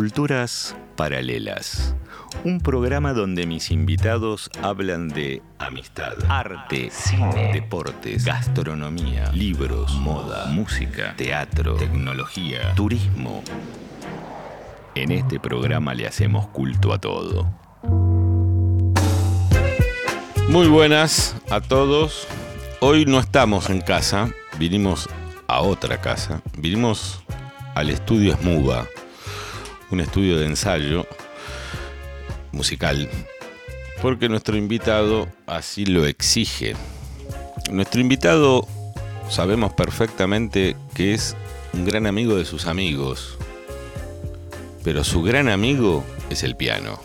[0.00, 1.94] Culturas Paralelas.
[2.44, 11.14] Un programa donde mis invitados hablan de amistad, arte, cine, deportes, gastronomía, libros, moda, música,
[11.18, 13.44] teatro, tecnología, turismo.
[14.94, 17.52] En este programa le hacemos culto a todo.
[20.48, 22.26] Muy buenas a todos.
[22.80, 25.10] Hoy no estamos en casa, vinimos
[25.46, 26.40] a otra casa.
[26.56, 27.22] Vinimos
[27.74, 28.86] al estudio Smuba,
[29.90, 31.06] un estudio de ensayo
[32.52, 33.08] musical,
[34.02, 36.74] porque nuestro invitado así lo exige.
[37.70, 38.66] Nuestro invitado
[39.28, 41.36] sabemos perfectamente que es
[41.72, 43.38] un gran amigo de sus amigos,
[44.82, 46.98] pero su gran amigo es el piano,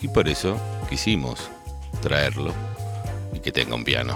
[0.00, 0.60] y por eso
[0.90, 1.50] quisimos
[2.00, 2.52] traerlo
[3.32, 4.14] y que tenga un piano.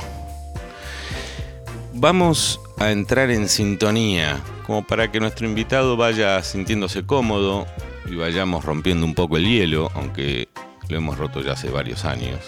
[1.94, 7.66] Vamos a entrar en sintonía, como para que nuestro invitado vaya sintiéndose cómodo
[8.08, 10.48] y vayamos rompiendo un poco el hielo, aunque
[10.88, 12.40] lo hemos roto ya hace varios años.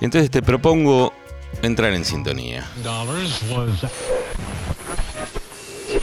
[0.00, 1.12] Y entonces te propongo
[1.62, 2.64] entrar en sintonía.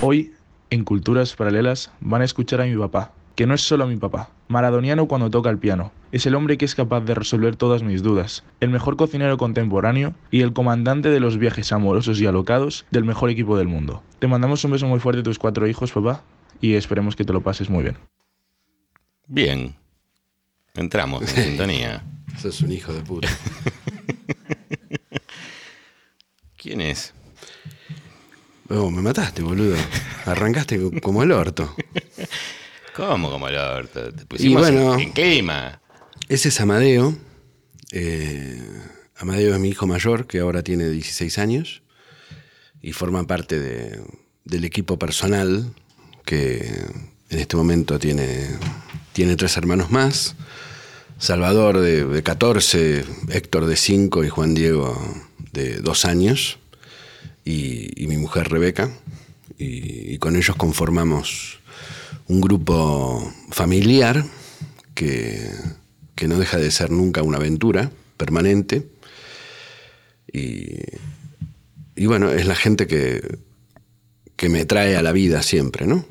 [0.01, 0.33] Hoy,
[0.69, 4.29] en Culturas Paralelas, van a escuchar a mi papá, que no es solo mi papá,
[4.47, 5.91] maradoniano cuando toca el piano.
[6.11, 10.13] Es el hombre que es capaz de resolver todas mis dudas, el mejor cocinero contemporáneo
[10.31, 14.01] y el comandante de los viajes amorosos y alocados del mejor equipo del mundo.
[14.19, 16.23] Te mandamos un beso muy fuerte a tus cuatro hijos, papá,
[16.61, 17.97] y esperemos que te lo pases muy bien.
[19.27, 19.75] Bien,
[20.75, 22.03] entramos en sintonía.
[22.39, 23.27] Sos un hijo de puta.
[26.57, 27.13] ¿Quién es?
[28.69, 29.75] Oh, me mataste, boludo.
[30.25, 31.75] Arrancaste como el orto.
[32.95, 34.13] ¿Cómo como el orto?
[34.13, 34.93] Te pusimos bueno.
[34.95, 35.81] en, en clima.
[36.29, 37.17] Ese es Amadeo.
[37.91, 38.61] Eh,
[39.17, 41.81] Amadeo es mi hijo mayor, que ahora tiene 16 años.
[42.81, 44.01] Y forma parte de-
[44.45, 45.73] del equipo personal,
[46.25, 46.57] que
[47.29, 48.47] en este momento tiene,
[49.13, 50.35] tiene tres hermanos más.
[51.17, 54.99] Salvador de, de 14, Héctor de 5 y Juan Diego
[55.53, 56.59] de 2 años.
[57.45, 58.91] Y, mi mujer Rebeca.
[59.57, 61.59] Y, y con ellos conformamos
[62.27, 64.25] un grupo familiar
[64.95, 65.49] que,
[66.15, 68.87] que no deja de ser nunca una aventura permanente.
[70.31, 70.77] Y,
[71.95, 73.39] y bueno, es la gente que,
[74.41, 76.03] que me trae a la vida siempre, ¿no?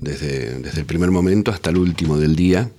[0.00, 2.70] Desde, desde el primer momento hasta el último del día,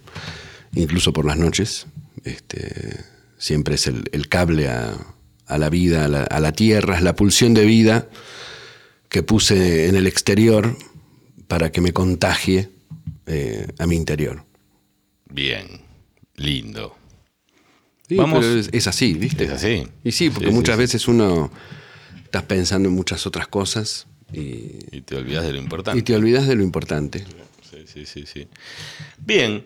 [0.73, 1.85] incluso por las noches.
[2.23, 2.95] Este,
[3.37, 4.97] siempre es el, el cable a,
[5.45, 8.07] a la vida, a la, a la tierra, es la pulsión de vida
[9.07, 10.75] que puse en el exterior
[11.47, 12.69] para que me contagie
[13.27, 14.45] eh, a mi interior.
[15.29, 15.67] Bien,
[16.37, 16.95] lindo.
[18.09, 19.43] Sí, Vamos- pero es, es así, ¿viste?
[19.43, 19.87] Es así.
[20.03, 20.79] Y sí, porque Sí, muchas sí.
[20.79, 21.51] veces uno
[22.23, 25.99] estás pensando en muchas otras cosas y, Y te olvidas de lo importante.
[25.99, 27.25] y te olvidas de lo importante.
[27.69, 28.47] Sí, sí, sí, sí.
[29.19, 29.63] Bien,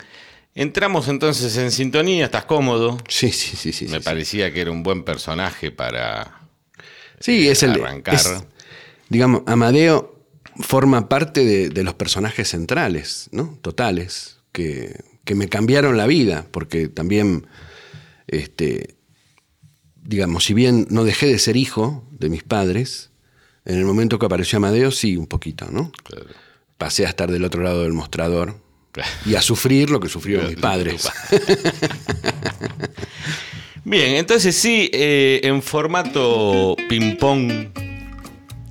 [0.55, 2.97] entramos entonces en sintonía, estás cómodo.
[3.07, 3.85] Sí, sí, sí, sí.
[3.87, 6.41] Me sí, parecía que era un buen personaje para
[7.19, 7.71] Sí, es el.
[7.81, 8.15] arrancar.
[8.15, 8.43] es-
[9.09, 10.19] digamos, Amadeo
[10.59, 13.57] forma parte de, de los personajes centrales, ¿no?
[13.61, 17.45] Totales, que, que me cambiaron la vida, porque también,
[18.27, 18.95] este,
[20.03, 23.10] digamos, si bien no dejé de ser hijo de mis padres,
[23.65, 25.91] en el momento que apareció Amadeo, sí, un poquito, ¿no?
[26.03, 26.25] Claro.
[26.77, 28.55] Pasé a estar del otro lado del mostrador
[29.25, 31.09] y a sufrir lo que sufrieron mis padres.
[33.83, 37.69] Bien, entonces sí, eh, en formato ping-pong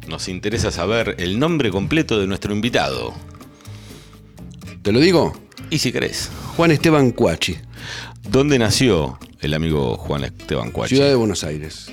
[0.08, 3.14] nos interesa saber el nombre completo de nuestro invitado.
[4.82, 5.32] ¿Te lo digo?
[5.68, 7.56] Y si querés, Juan Esteban Cuachi,
[8.28, 10.96] ¿dónde nació el amigo Juan Esteban Cuachi?
[10.96, 11.90] Ciudad de Buenos Aires.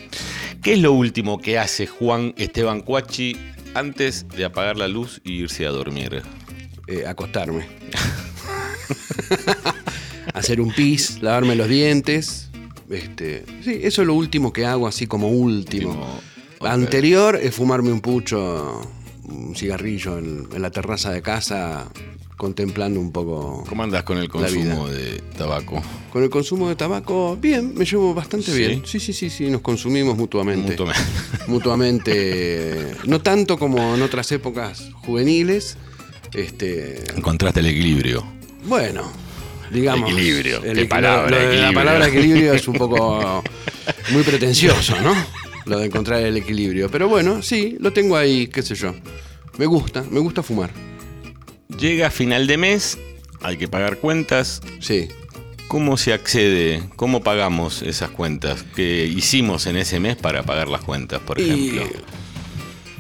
[0.62, 3.38] ¿Qué es lo último que hace Juan Esteban Cuachi
[3.74, 6.22] antes de apagar la luz y irse a dormir?
[6.88, 7.68] Eh, acostarme.
[10.34, 12.50] Hacer un pis, lavarme los dientes.
[12.90, 16.22] Este, sí, eso es lo último que hago, así como último.
[16.62, 18.82] Anterior es fumarme un pucho,
[19.24, 21.92] un cigarrillo en, en la terraza de casa,
[22.38, 23.64] contemplando un poco.
[23.68, 25.82] ¿Cómo andas con el consumo de tabaco?
[26.14, 28.58] Con el consumo de tabaco, bien, me llevo bastante ¿Sí?
[28.60, 28.84] bien.
[28.86, 30.70] Sí, sí, sí, sí, nos consumimos mutuamente.
[30.72, 31.02] Mutuamente.
[31.48, 35.78] Mutuamente, no tanto como en otras épocas juveniles.
[36.34, 38.24] Este, Encontraste el equilibrio.
[38.66, 39.12] Bueno,
[39.72, 40.12] digamos.
[40.12, 41.72] Equilibrio, qué equi- palabra, lo de equilibrio.
[41.72, 43.44] La palabra equilibrio es un poco
[44.12, 45.14] muy pretencioso, ¿no?
[45.66, 46.90] Lo de encontrar el equilibrio.
[46.92, 48.94] Pero bueno, sí, lo tengo ahí, qué sé yo.
[49.58, 50.70] Me gusta, me gusta fumar.
[51.80, 52.98] Llega final de mes,
[53.42, 54.62] hay que pagar cuentas.
[54.80, 55.08] Sí.
[55.68, 56.82] ¿Cómo se accede?
[56.96, 61.44] ¿Cómo pagamos esas cuentas que hicimos en ese mes para pagar las cuentas, por Y
[61.44, 61.84] ejemplo?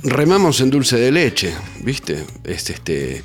[0.03, 1.53] remamos en dulce de leche,
[1.83, 2.23] ¿viste?
[2.43, 3.23] Es este.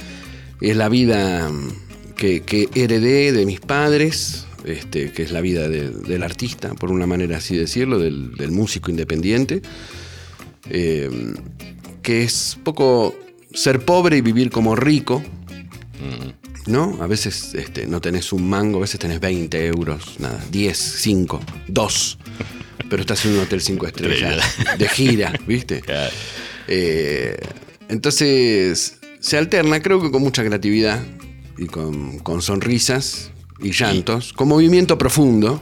[0.61, 5.69] Es la vida mm, que, que heredé de mis padres, este, que es la vida
[5.69, 9.61] de- del artista, por una manera así decirlo, del, del músico independiente,
[10.71, 11.11] eh,
[12.00, 13.12] que es poco
[13.55, 15.23] ser pobre y vivir como rico,
[16.67, 16.99] ¿no?
[17.03, 21.41] A veces este, no tenés un mango, a veces tenés 20 euros, nada, 10, 5,
[21.69, 22.19] 2,
[22.89, 24.45] pero estás en un hotel 5 estrellas,
[24.79, 25.83] de gira, ¿viste?
[26.69, 27.37] Eh,
[27.89, 31.03] entonces, se alterna, creo que con mucha creatividad
[31.59, 35.61] y con, con sonrisas y llantos, con movimiento profundo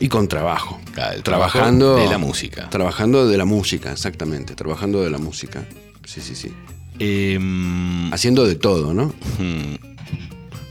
[0.00, 0.80] y con trabajo.
[0.94, 2.70] Claro, trabajo trabajando de la música.
[2.70, 4.54] Trabajando de la música, exactamente.
[4.54, 5.66] Trabajando de la música.
[6.04, 6.52] Sí, sí, sí.
[6.98, 9.14] Em, Haciendo de todo, ¿no?
[9.38, 9.74] hmm,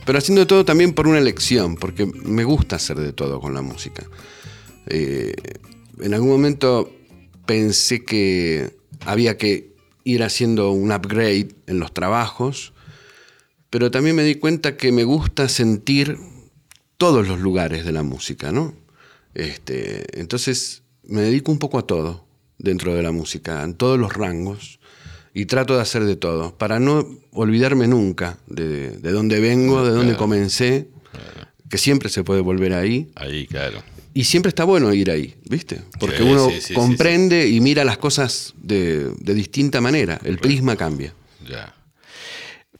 [0.05, 3.53] Pero haciendo de todo también por una elección, porque me gusta hacer de todo con
[3.53, 4.05] la música.
[4.87, 5.33] Eh,
[5.99, 6.89] en algún momento
[7.45, 8.75] pensé que
[9.05, 12.73] había que ir haciendo un upgrade en los trabajos,
[13.69, 16.17] pero también me di cuenta que me gusta sentir
[16.97, 18.73] todos los lugares de la música, ¿no?
[19.33, 22.25] Este, entonces me dedico un poco a todo
[22.57, 24.79] dentro de la música, en todos los rangos,
[25.39, 29.91] y trato de hacer de todo, para no olvidarme nunca de, de dónde vengo, de
[29.91, 30.17] dónde Claro.
[30.17, 30.87] comencé,
[31.69, 33.83] que siempre se puede volver ahí, ahí, claro.
[34.15, 35.81] y siempre está bueno ir ahí, ¿viste?
[35.99, 40.19] Porque Sí, uno sí, sí, sí, comprende y mira las cosas de, de distinta manera,
[40.23, 41.13] el prisma cambia.
[41.47, 41.75] Ya.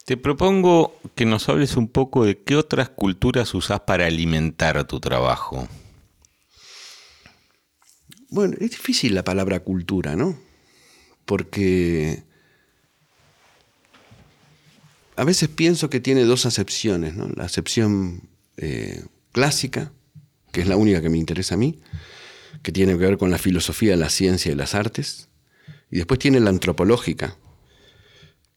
[0.06, 5.00] Te propongo que nos hables un poco de qué otras culturas usás para alimentar tu
[5.00, 5.68] trabajo.
[8.30, 10.38] Bueno, es difícil la palabra cultura, ¿no?
[11.26, 12.24] Porque
[15.18, 17.28] a veces pienso que tiene dos acepciones, ¿no?
[17.36, 19.92] La acepción eh, clásica,
[20.52, 21.80] que es la única que me interesa a mí,
[22.64, 25.28] que tiene que ver con la filosofía, la ciencia y las artes,
[25.92, 27.36] y después tiene la antropológica,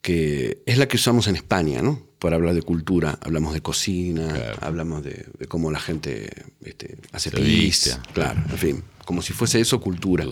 [0.03, 2.07] que es la que usamos en España, ¿no?
[2.19, 4.59] Para hablar de cultura, hablamos de cocina, Claro.
[4.63, 6.31] hablamos de, de cómo la gente
[6.65, 10.25] este, hace pis, claro, en fin, como si fuese eso cultura.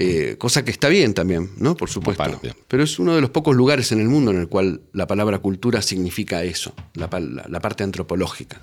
[0.00, 1.76] Eh, cosa que está bien también, ¿no?
[1.76, 2.22] Por supuesto.
[2.68, 5.40] Pero es uno de los pocos lugares en el mundo en el cual la palabra
[5.40, 8.60] cultura significa eso, la, pa- la- la parte antropológica.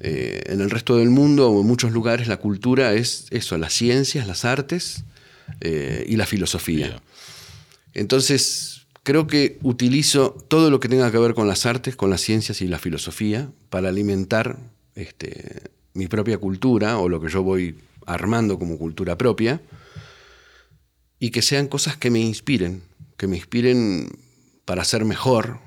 [0.00, 3.74] Eh, en el resto del mundo o en muchos lugares la cultura es eso, las
[3.74, 5.04] ciencias, las artes
[5.60, 7.02] eh, y la filosofía.
[7.94, 12.20] Entonces, creo que utilizo todo lo que tenga que ver con las artes, con las
[12.20, 14.58] ciencias y la filosofía para alimentar
[14.94, 17.76] este, mi propia cultura o lo que yo voy
[18.06, 19.60] armando como cultura propia
[21.20, 22.82] y que sean cosas que me inspiren,
[23.16, 24.08] que me inspiren
[24.64, 25.58] para ser mejor,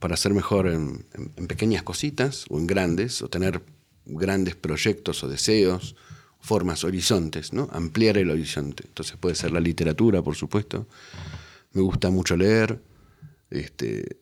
[0.00, 3.62] para ser mejor en, en- en pequeñas cositas o en grandes, o tener
[4.04, 5.96] grandes proyectos o deseos,
[6.40, 7.68] formas, horizontes, ¿no?
[7.72, 8.84] Ampliar el horizonte.
[8.86, 10.86] Entonces puede ser la literatura, por supuesto.
[11.72, 12.80] Me gusta mucho leer.
[13.50, 14.18] Este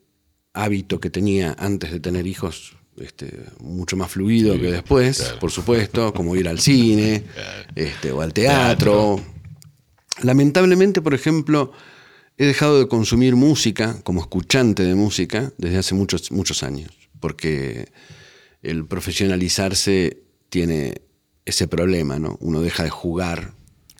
[0.53, 5.39] hábito que tenía antes de tener hijos, este, mucho más fluido que después, claro.
[5.39, 7.23] por supuesto, como ir al cine,
[7.75, 9.19] este, o al teatro.
[10.21, 11.71] Lamentablemente, por ejemplo,
[12.37, 17.91] he dejado de consumir música como escuchante de música desde hace muchos, muchos años, porque
[18.61, 21.01] el profesionalizarse tiene
[21.45, 22.37] ese problema, ¿no?
[22.41, 23.53] Uno deja de jugar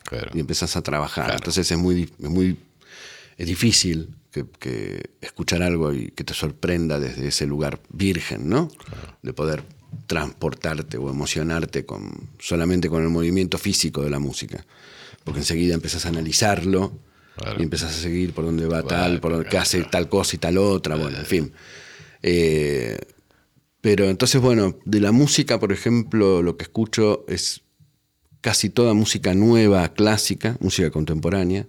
[0.03, 0.29] Claro.
[0.35, 1.25] y empezás a trabajar.
[1.25, 1.39] Claro.
[1.39, 2.57] Entonces es muy, es muy
[3.37, 8.69] es difícil que, que escuchar algo y que te sorprenda desde ese lugar virgen, ¿no?
[9.23, 9.63] De poder
[10.07, 14.65] transportarte o emocionarte con, solamente con el movimiento físico de la música.
[15.25, 16.97] Porque enseguida empezás a analizarlo
[17.35, 17.59] Claro.
[17.59, 20.39] y empezás a seguir por dónde va tal, por dónde, claro, hace tal cosa y
[20.39, 21.51] tal otra, bueno, en fin.
[22.23, 22.97] Eh,
[23.81, 27.61] pero entonces, bueno, de la música, por ejemplo, lo que escucho es
[28.39, 31.67] casi toda música nueva, clásica, música contemporánea.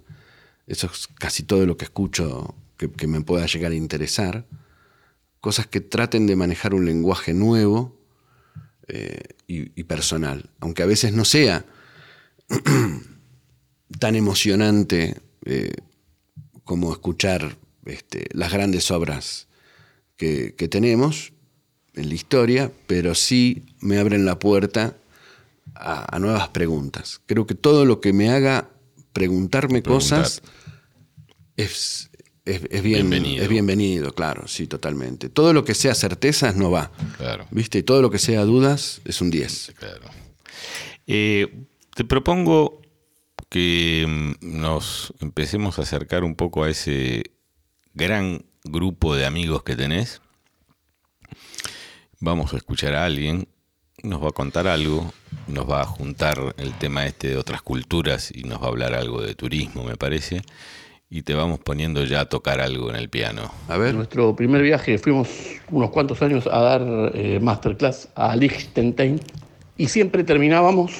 [0.67, 4.45] Eso es casi todo lo que escucho que, que me pueda llegar a interesar.
[5.41, 7.99] Cosas que traten de manejar un lenguaje nuevo
[8.87, 10.49] eh, y, y personal.
[10.61, 11.65] Aunque a veces no sea
[13.99, 15.15] tan emocionante
[15.45, 15.71] eh,
[16.63, 19.47] como escuchar este, las grandes obras
[20.17, 21.31] que, que tenemos
[21.93, 24.95] en la historia, pero sí me abren la puerta
[25.73, 27.21] a, a nuevas preguntas.
[27.25, 28.69] Creo que todo lo que me haga
[29.13, 30.19] preguntarme Preguntar.
[30.23, 30.41] cosas
[31.55, 32.09] es,
[32.45, 33.43] es, es bien- Bienvenido.
[33.43, 35.29] es bienvenido, claro, sí, totalmente.
[35.29, 36.91] Todo lo que sea certezas no va.
[37.17, 37.47] Claro.
[37.51, 37.79] ¿Viste?
[37.79, 39.73] Y todo lo que sea dudas es un 10.
[39.79, 40.03] Claro.
[41.07, 41.63] Eh,
[41.95, 42.81] te propongo
[43.49, 47.23] que mm, nos empecemos a acercar un poco a ese
[47.93, 50.21] gran grupo de amigos que tenés.
[52.19, 53.47] Vamos a escuchar a alguien,
[54.03, 55.13] nos va a contar algo,
[55.47, 58.93] nos va a juntar el tema este de otras culturas y nos va a hablar
[58.93, 60.41] algo de turismo, me parece.
[61.09, 63.49] y te vamos poniendo ya a tocar algo en el piano.
[63.69, 63.95] A ver.
[63.95, 65.29] Nuestro primer viaje fuimos
[65.71, 66.81] unos cuantos años a dar
[67.13, 69.21] eh, masterclass a Liechtenstein
[69.77, 70.91] y siempre terminábamos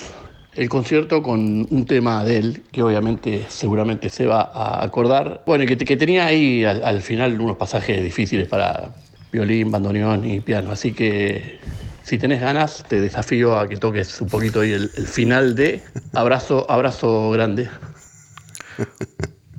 [0.58, 5.44] el concierto con un tema de él, que obviamente seguramente se va a acordar.
[5.46, 8.96] Bueno, que, que tenía ahí al, al final unos pasajes difíciles para
[9.32, 10.72] violín, bandoneón y piano.
[10.72, 11.60] Así que
[12.04, 15.84] si tenés ganas, te desafío a que toques un poquito ahí el, el final de
[16.14, 17.70] Abrazo, Abrazo Grande.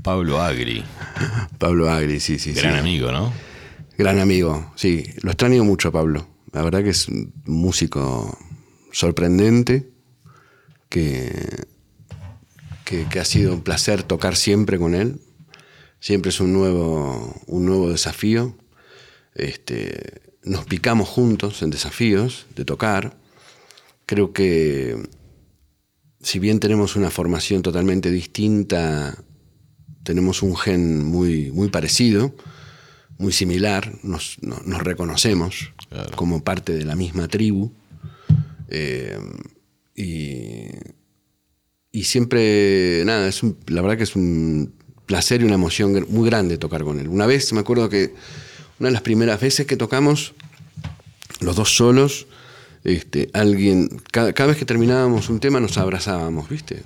[0.02, 0.82] Pablo Agri,
[1.58, 2.78] Pablo Agri, sí, sí, gran sí.
[2.78, 3.32] amigo, ¿no?
[3.96, 5.04] Gran amigo, sí.
[5.22, 6.26] Lo extraño mucho, Pablo.
[6.52, 8.38] La verdad que es un músico
[8.90, 9.90] sorprendente,
[10.88, 11.32] que,
[12.84, 15.20] que, que ha sido un placer tocar siempre con él.
[16.00, 18.56] Siempre es un nuevo, un nuevo desafío.
[19.34, 23.16] Este, nos picamos juntos en desafíos de tocar.
[24.06, 24.96] Creo que
[26.20, 29.16] si bien tenemos una formación totalmente distinta,
[30.02, 32.34] tenemos un gen muy, muy parecido,
[33.18, 36.16] muy similar, nos, no- nos reconocemos Claro.
[36.16, 37.72] como parte de la misma tribu.
[38.68, 39.18] Eh,
[40.02, 40.68] y,
[41.92, 44.72] y siempre, nada, es un- la verdad que es un
[45.06, 47.08] placer y una emoción muy grande tocar con él.
[47.08, 48.14] Una vez, me acuerdo que
[48.78, 50.34] una de las primeras veces que tocamos,
[51.40, 52.26] los dos solos,
[52.84, 56.82] este, alguien, cada, cada vez que terminábamos un tema nos abrazábamos, ¿viste?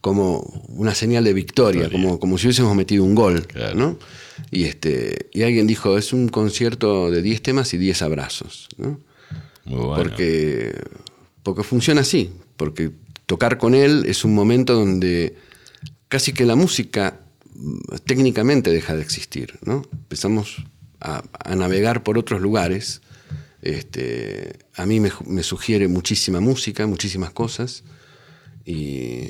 [0.00, 2.04] Como una señal de victoria, Victoria.
[2.06, 3.74] como, como si hubiésemos metido un gol, Claro.
[3.76, 3.98] ¿no?
[4.50, 9.00] Y, este, y alguien dijo, es un concierto de 10 temas y 10 abrazos, ¿no?
[9.64, 9.96] Muy bueno.
[9.96, 10.72] Porque,
[11.46, 12.90] porque funciona así, porque
[13.26, 15.36] tocar con él es un momento donde
[16.08, 17.20] casi que la música
[17.54, 19.82] mm, técnicamente deja de existir, ¿no?
[19.92, 20.56] Empezamos
[21.00, 23.00] a, a navegar por otros lugares.
[23.62, 27.84] Este, a mí me, me sugiere muchísima música, muchísimas cosas.
[28.64, 29.28] Y,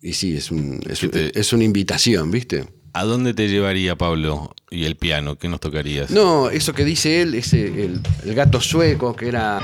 [0.00, 2.66] y sí, es, un- es, ¿Qué te- es una invitación, ¿viste?
[2.94, 5.38] ¿A dónde te llevaría Pablo y el piano?
[5.38, 6.10] ¿Qué nos tocarías?
[6.10, 9.60] No, eso que dice él, ese, el, el gato sueco, que era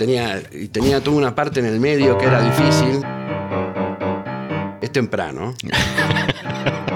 [0.00, 0.40] tenía,
[0.72, 3.04] tenía toda una parte en el medio que era difícil.
[4.80, 5.54] Es temprano.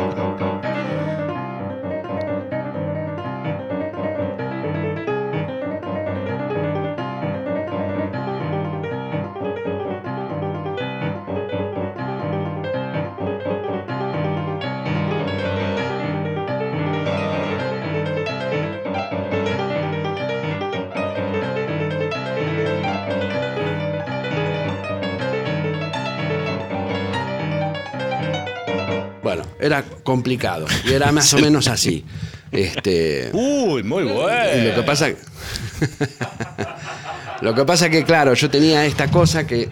[30.15, 32.05] complicado y era más o menos así.
[32.53, 34.75] Este, Uy, muy y lo bueno.
[34.77, 35.09] que pasa
[37.41, 39.69] lo que pasa que claro, yo tenía esta cosa que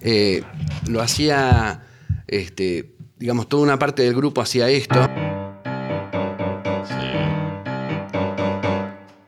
[0.00, 0.44] eh,
[0.86, 1.82] lo hacía
[2.28, 5.10] este, digamos toda una parte del grupo hacía esto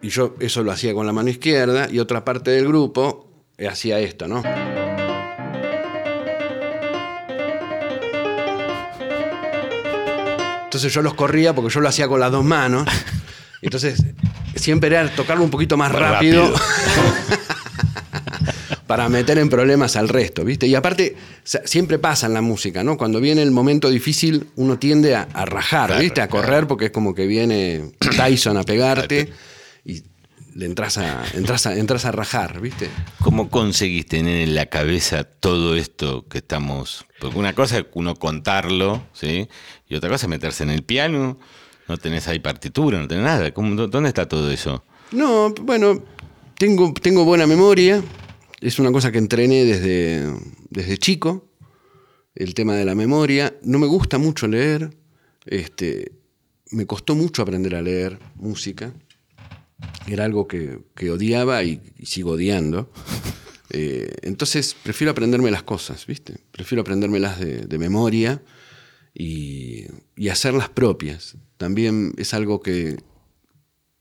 [0.00, 3.28] y yo eso lo hacía con la mano izquierda y otra parte del grupo
[3.68, 4.40] hacía esto, ¿no?
[10.74, 12.88] Entonces yo los corría porque yo lo hacía con las dos manos.
[13.62, 14.02] Entonces
[14.56, 16.60] siempre era tocarlo un poquito más rápido, rápido.
[18.88, 20.66] para meter en problemas al resto, ¿viste?
[20.66, 21.14] Y aparte,
[21.64, 22.96] siempre pasa en la música, ¿no?
[22.96, 26.20] Cuando viene el momento difícil, uno tiende a, a rajar, Claro, ¿viste?
[26.22, 29.32] A correr porque es como que viene Tyson a pegarte
[29.84, 30.02] y
[30.54, 32.88] le entras a, entras a, entras a rajar, ¿viste?
[33.20, 37.04] ¿Cómo conseguís tener en la cabeza todo esto que estamos?
[37.20, 39.48] Porque una cosa es uno contarlo, ¿sí?
[39.88, 41.38] Y otra cosa es meterse en el piano,
[41.88, 43.52] no tenés ahí partitura, no tenés nada.
[43.52, 44.84] ¿Cómo- dó- ¿Dónde está todo eso?
[45.12, 46.02] No, bueno,
[46.56, 48.02] tengo, tengo buena memoria.
[48.60, 50.32] Es una cosa que entrené desde,
[50.70, 51.48] desde chico.
[52.34, 53.54] El tema de la memoria.
[53.62, 54.96] No me gusta mucho leer.
[55.44, 56.12] Este,
[56.70, 58.92] me costó mucho aprender a leer música.
[60.06, 62.90] Era algo que, que odiaba y, sigo odiando.
[63.76, 66.36] Eh, entonces prefiero aprenderme las cosas, ¿viste?
[66.52, 68.40] Prefiero aprendérmelas de, de memoria
[69.12, 71.36] y, y hacerlas propias.
[71.56, 72.98] También es algo que,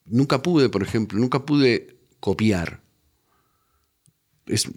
[0.06, 2.82] Nunca pude, por ejemplo, nunca pude copiar.
[4.46, 4.70] Es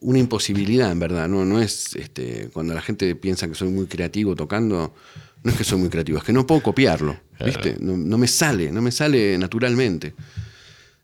[0.00, 1.28] una imposibilidad, en verdad.
[1.28, 4.94] No, no es este, cuando la gente piensa que soy muy creativo tocando,
[5.42, 7.18] no es que soy muy creativo, es que no puedo copiarlo.
[7.44, 7.76] ¿Viste?
[7.80, 10.14] No, no me sale, no me sale naturalmente.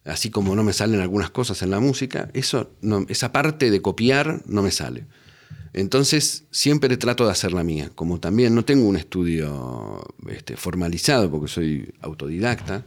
[0.04, 3.80] Así como no me salen algunas cosas en la música, eso no- esa parte de
[3.82, 5.06] copiar no me sale.
[5.72, 7.90] Entonces siempre trato de hacer la mía.
[7.94, 12.84] Como también no tengo un estudio este, formalizado porque soy autodidacta,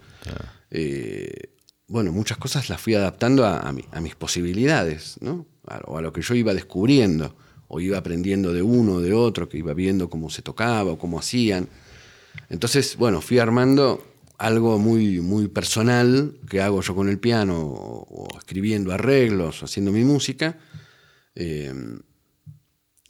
[0.72, 1.52] eh,
[1.88, 5.46] bueno, muchas cosas las fui adaptando a, mis posibilidades, ¿no?
[5.86, 7.36] o a lo que yo iba descubriendo,
[7.70, 10.98] o iba aprendiendo de uno o de otro, que iba viendo cómo se tocaba o
[10.98, 11.70] cómo hacían.
[12.50, 14.04] Entonces, bueno, fui armando
[14.40, 19.92] algo muy, muy personal que hago yo con el piano, o, escribiendo arreglos, o haciendo
[19.92, 20.58] mi música,
[21.36, 21.72] eh,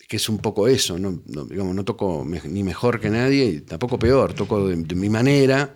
[0.09, 1.21] que es un poco eso, ¿no?
[1.47, 5.73] digamos, no toco ni mejor que nadie, tampoco peor, toco de, mi manera,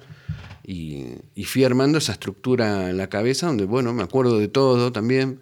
[0.65, 4.91] y, y, fui armando esa estructura en la cabeza, donde, bueno, me acuerdo de todo
[4.91, 5.39] también,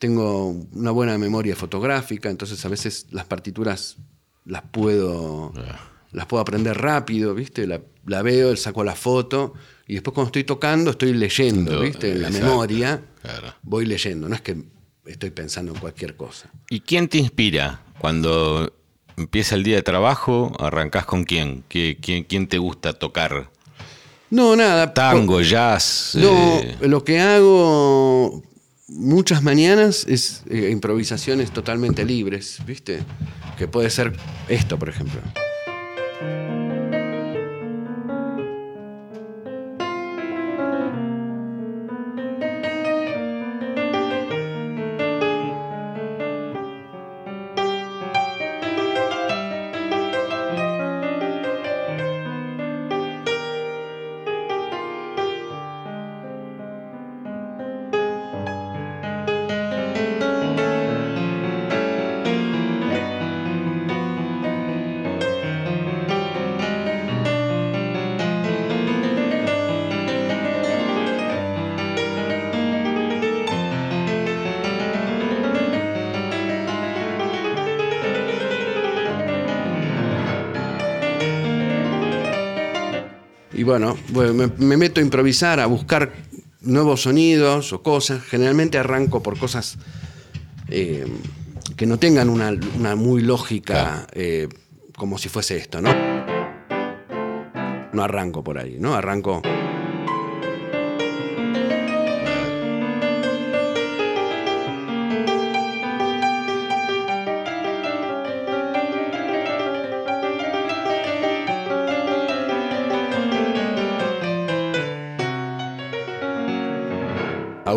[0.00, 3.98] tengo una buena memoria fotográfica, entonces a veces las partituras
[4.46, 5.52] las puedo
[6.12, 7.66] las puedo aprender rápido, ¿viste?
[7.66, 9.52] La, la, veo, saco la foto
[9.86, 12.12] y después cuando estoy tocando estoy leyendo, ¿viste?
[12.12, 13.02] En la memoria
[13.62, 14.56] voy leyendo, no es que
[15.04, 16.50] estoy pensando en cualquier cosa.
[16.70, 18.72] ¿Y quién te inspira cuando
[19.18, 20.56] empieza el día de trabajo?
[20.58, 21.62] ¿Arrancás con quién?
[21.68, 23.50] ¿Quién, quién te gusta tocar?
[24.30, 24.94] No, nada.
[24.94, 26.12] Tango, jazz.
[26.14, 26.78] No, eh.
[26.82, 28.42] lo que hago
[28.90, 33.00] muchas mañanas es eh, improvisaciones totalmente libres, ¿viste?
[33.56, 34.12] Que puede ser
[34.48, 35.20] esto, por ejemplo.
[83.70, 83.96] Bueno,
[84.58, 86.10] me, meto a improvisar, a buscar
[86.60, 88.20] nuevos sonidos o cosas.
[88.24, 89.78] Generalmente arranco por cosas
[90.66, 91.06] eh,
[91.76, 94.48] que no tengan una, muy lógica, eh,
[94.96, 95.94] como si fuese esto, ¿no?
[97.92, 98.94] No arranco por ahí, ¿no?
[98.94, 99.40] Arranco...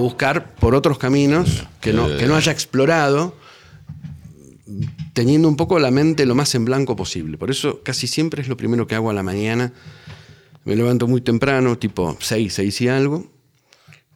[0.03, 3.35] buscar por otros caminos que no, que no haya explorado,
[5.13, 7.37] teniendo un poco la mente lo más en blanco posible.
[7.37, 9.73] Por eso casi siempre es lo primero que hago a la mañana.
[10.65, 13.31] Me levanto muy temprano, tipo 6, 6 y algo,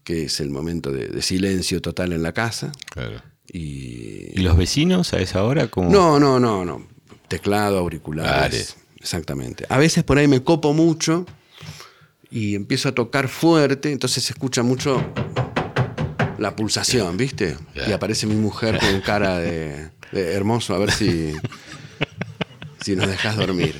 [0.03, 2.71] que es el momento de, silencio total en la casa.
[3.51, 5.67] Y, los vecinos a esa hora?
[5.67, 5.89] Como...
[5.89, 6.85] No, no, no, no.
[7.27, 8.77] Teclado, auriculares.
[8.99, 9.65] Exactamente.
[9.69, 11.25] A veces por ahí me copo mucho
[12.29, 15.03] y empiezo a tocar fuerte, entonces se escucha mucho
[16.37, 17.57] la pulsación, ¿viste?
[17.87, 21.33] Y aparece mi mujer con cara de, hermoso, a ver si,
[22.81, 23.75] si nos dejas dormir.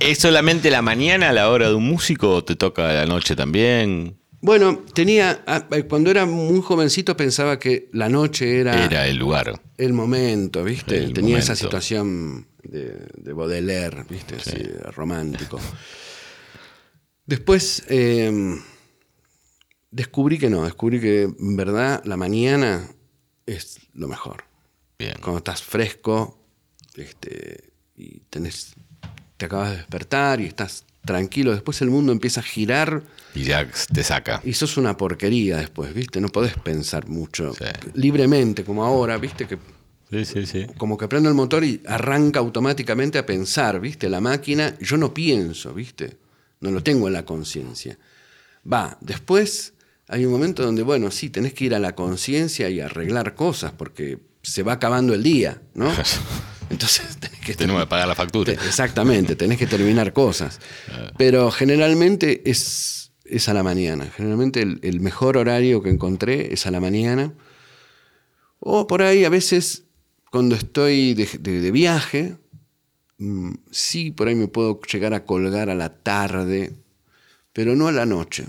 [0.00, 3.36] ¿Es solamente la mañana a la hora de un músico o te toca la noche
[3.36, 4.18] también?
[4.40, 8.84] Bueno, tenía, ah, eh, cuando era muy jovencito pensaba que la noche era...
[8.84, 9.60] Era el lugar.
[9.76, 11.08] El momento, ¿viste?
[11.08, 14.36] tenía esa situación de, de Baudelaire, ¿viste?
[14.92, 15.58] romántico.
[17.26, 17.84] Después...
[17.88, 18.60] Em,
[19.90, 22.88] Descubrí que no, descubrí que en verdad la mañana
[23.46, 24.44] es lo mejor.
[24.98, 25.14] Bien.
[25.20, 26.38] Cuando estás fresco
[26.94, 28.74] este, y tenés,
[29.36, 33.02] te acabas de despertar y estás tranquilo, después el mundo empieza a girar.
[33.34, 34.42] Y ya te saca.
[34.44, 36.20] Y sos una porquería después, ¿viste?
[36.20, 37.54] No podés pensar mucho
[37.94, 39.46] libremente, como ahora, ¿viste?
[39.46, 39.58] Que
[40.10, 40.66] Sí, sí, sí.
[40.78, 44.08] Como que prendo el motor y arranca automáticamente a pensar, ¿viste?
[44.08, 46.16] La máquina, yo no pienso, ¿viste?
[46.60, 47.98] No lo tengo en la conciencia.
[48.70, 49.74] Va, después
[50.08, 53.72] hay un momento donde, bueno, sí, tenés que ir a la conciencia y arreglar cosas
[53.72, 55.92] porque se va acabando el día, ¿no?
[56.70, 57.54] Entonces tenés que...
[57.54, 58.52] Tenemos que pagar la factura.
[58.52, 60.60] exactamente, tenés que terminar cosas.
[60.90, 61.12] Ah.
[61.18, 64.10] Pero generalmente es, es a la mañana.
[64.16, 67.34] Generalmente el, mejor horario que encontré es a la mañana.
[68.60, 69.84] O por ahí a veces
[70.30, 72.36] cuando estoy de, viaje,
[73.18, 76.72] mm, sí, por ahí me puedo llegar a colgar a la tarde,
[77.52, 78.46] pero no a la noche.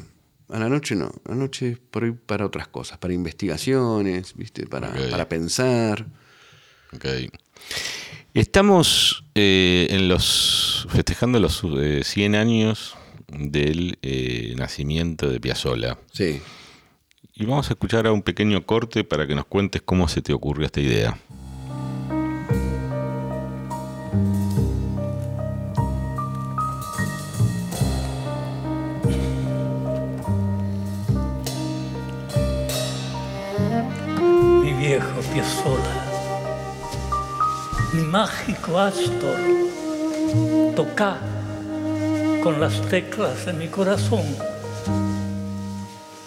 [0.49, 4.65] A la noche no, a la noche por ahí para otras cosas, para investigaciones, ¿viste?
[4.65, 6.05] Para, para pensar.
[6.93, 7.29] Okay.
[8.33, 11.61] Estamos eh, en los festejando los
[12.03, 12.95] 100 eh, años
[13.27, 15.97] del eh, nacimiento de Piazzolla.
[16.11, 16.41] Sí.
[17.35, 20.33] Y vamos a escuchar a un pequeño corte para que nos cuentes cómo se te
[20.33, 21.17] ocurrió esta idea.
[34.89, 36.03] Viejo Piazzolla,
[37.93, 39.39] mi mágico Astor,
[40.75, 41.17] toca
[42.41, 44.25] con las teclas de mi corazón.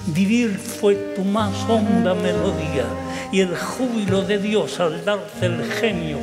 [0.07, 2.87] Vivir fue tu más honda melodía
[3.33, 6.19] y el júbilo de Dios al darte el genio.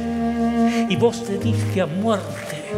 [0.90, 2.72] Y vos te diste a muerte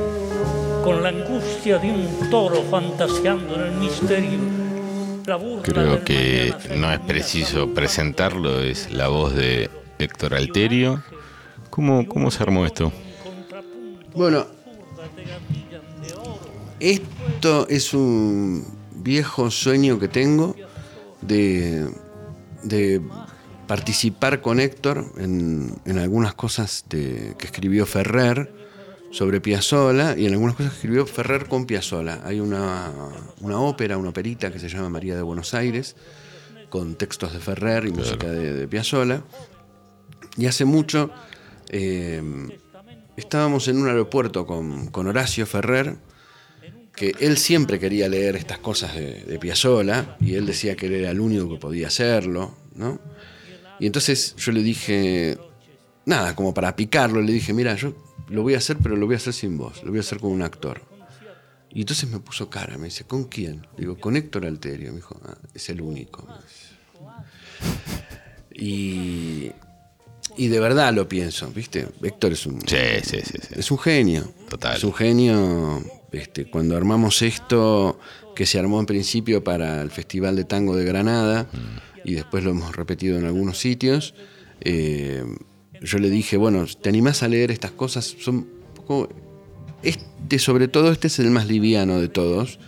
[0.84, 4.61] con la angustia de un toro fantaseando en el misterio.
[5.26, 11.04] La burla Creo que no es preciso presentarlo, es la voz de Héctor Alterio.
[11.70, 12.92] ¿Cómo, cómo se armó esto?
[14.14, 14.46] Bueno,
[16.80, 20.56] esto es un viejo sueño que tengo
[21.22, 21.88] de,
[22.64, 23.02] de
[23.68, 28.61] participar con Héctor en, en algunas cosas de- que escribió Ferrer
[29.12, 32.22] sobre Piazzolla y en algunas cosas que escribió Ferrer con Piazzolla.
[32.24, 32.92] Hay una,
[33.42, 35.96] una ópera, una operita que se llama María de Buenos Aires,
[36.70, 39.22] con textos de Ferrer y música de, de Piazzolla.
[40.38, 41.12] Y hace mucho
[41.70, 42.22] eh,
[43.18, 45.98] estábamos en un aeropuerto con, con Horacio Ferrer,
[46.96, 50.94] que él siempre quería leer estas cosas de, de Piazzolla, y él decía que él
[50.94, 53.00] era el único que podía hacerlo, ¿no?
[53.80, 55.38] Y entonces yo le dije,
[56.06, 57.96] nada, como para picarlo, le dije, mira, yo
[58.32, 60.20] lo voy a hacer, pero lo voy a hacer sin voz, lo voy a hacer
[60.20, 60.82] con un actor.
[61.70, 63.66] Y entonces me puso cara, me dice, ¿con quién?
[63.78, 64.90] Digo, con Héctor Alterio.
[64.90, 66.28] Me dijo, "Ah, es el único.
[68.54, 69.52] Y,
[70.38, 71.88] y de verdad lo pienso, ¿viste?
[72.02, 73.38] Héctor es un, Sí, sí, sí.
[73.42, 73.54] sí.
[73.56, 74.34] es un genio.
[74.50, 74.76] Total.
[74.78, 75.84] Es un genio.
[76.12, 77.98] Este, cuando armamos esto,
[78.36, 81.48] que se armó en principio para el Festival de Tango de Granada,
[82.04, 84.14] y después lo hemos repetido en algunos sitios,
[84.60, 85.24] eh,
[85.82, 88.16] yo le dije, bueno, ¿te animás a leer estas cosas?
[88.20, 89.10] Son un poco-
[89.84, 92.60] Este, sobre todo, este es el más liviano de todos.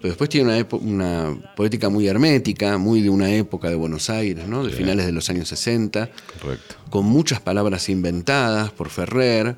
[0.00, 4.46] Pero después tiene una, una poética muy hermética, muy de una época de Buenos Aires,
[4.46, 4.64] ¿no?
[4.64, 6.76] de finales de los años 60 Correcto.
[6.90, 9.56] con muchas palabras inventadas por Ferrer,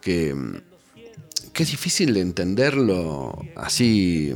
[0.00, 0.34] que,
[1.52, 4.32] que es difícil de entenderlo así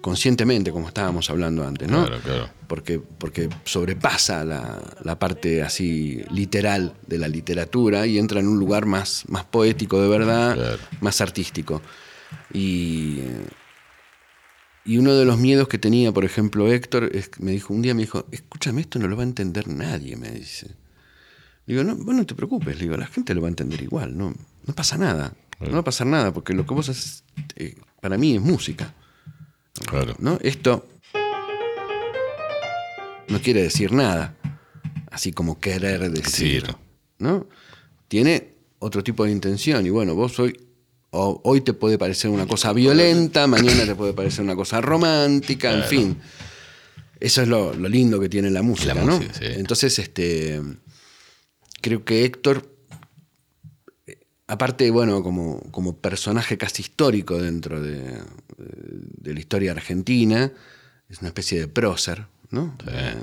[0.00, 2.06] conscientemente, como estábamos hablando antes, ¿no?
[2.06, 2.50] Claro, claro.
[2.66, 8.58] Porque, porque sobrepasa la, la parte así literal de la literatura y entra en un
[8.58, 10.78] lugar más, más poético de verdad, Claro.
[11.00, 11.82] más artístico.
[12.52, 13.20] Y,
[14.84, 17.94] y uno de los miedos que tenía, por ejemplo, Héctor, es me dijo, un día
[17.94, 20.74] me dijo, escúchame, esto no lo va a entender nadie, me dice.
[21.66, 24.16] Digo, no, vos no te preocupes, le digo, la gente lo va a entender igual,
[24.16, 24.34] no,
[24.66, 25.34] no pasa nada.
[25.60, 27.22] No va a pasar nada, porque lo que vos haces,
[27.56, 28.94] eh, para mí, es música.
[29.86, 30.14] Claro.
[30.18, 30.38] ¿no?
[30.42, 30.86] Esto
[33.28, 34.34] no quiere decir nada,
[35.10, 36.72] así como querer decir, Sí.
[37.18, 37.46] ¿no?
[38.08, 40.58] Tiene otro tipo de intención y bueno, vos hoy
[41.12, 45.84] hoy te puede parecer una cosa violenta, mañana te puede parecer una cosa romántica, en
[45.84, 46.16] fin.
[47.18, 49.20] Eso es lo, lo lindo que tiene la música, La ¿no?
[49.20, 49.28] sí.
[49.40, 50.60] Entonces, este
[51.80, 52.69] creo que Héctor
[54.50, 58.18] aparte, bueno, como, como personaje casi histórico dentro de,
[58.56, 60.52] de la historia argentina,
[61.08, 62.76] es una especie de prócer, ¿no?
[62.86, 63.14] Eh,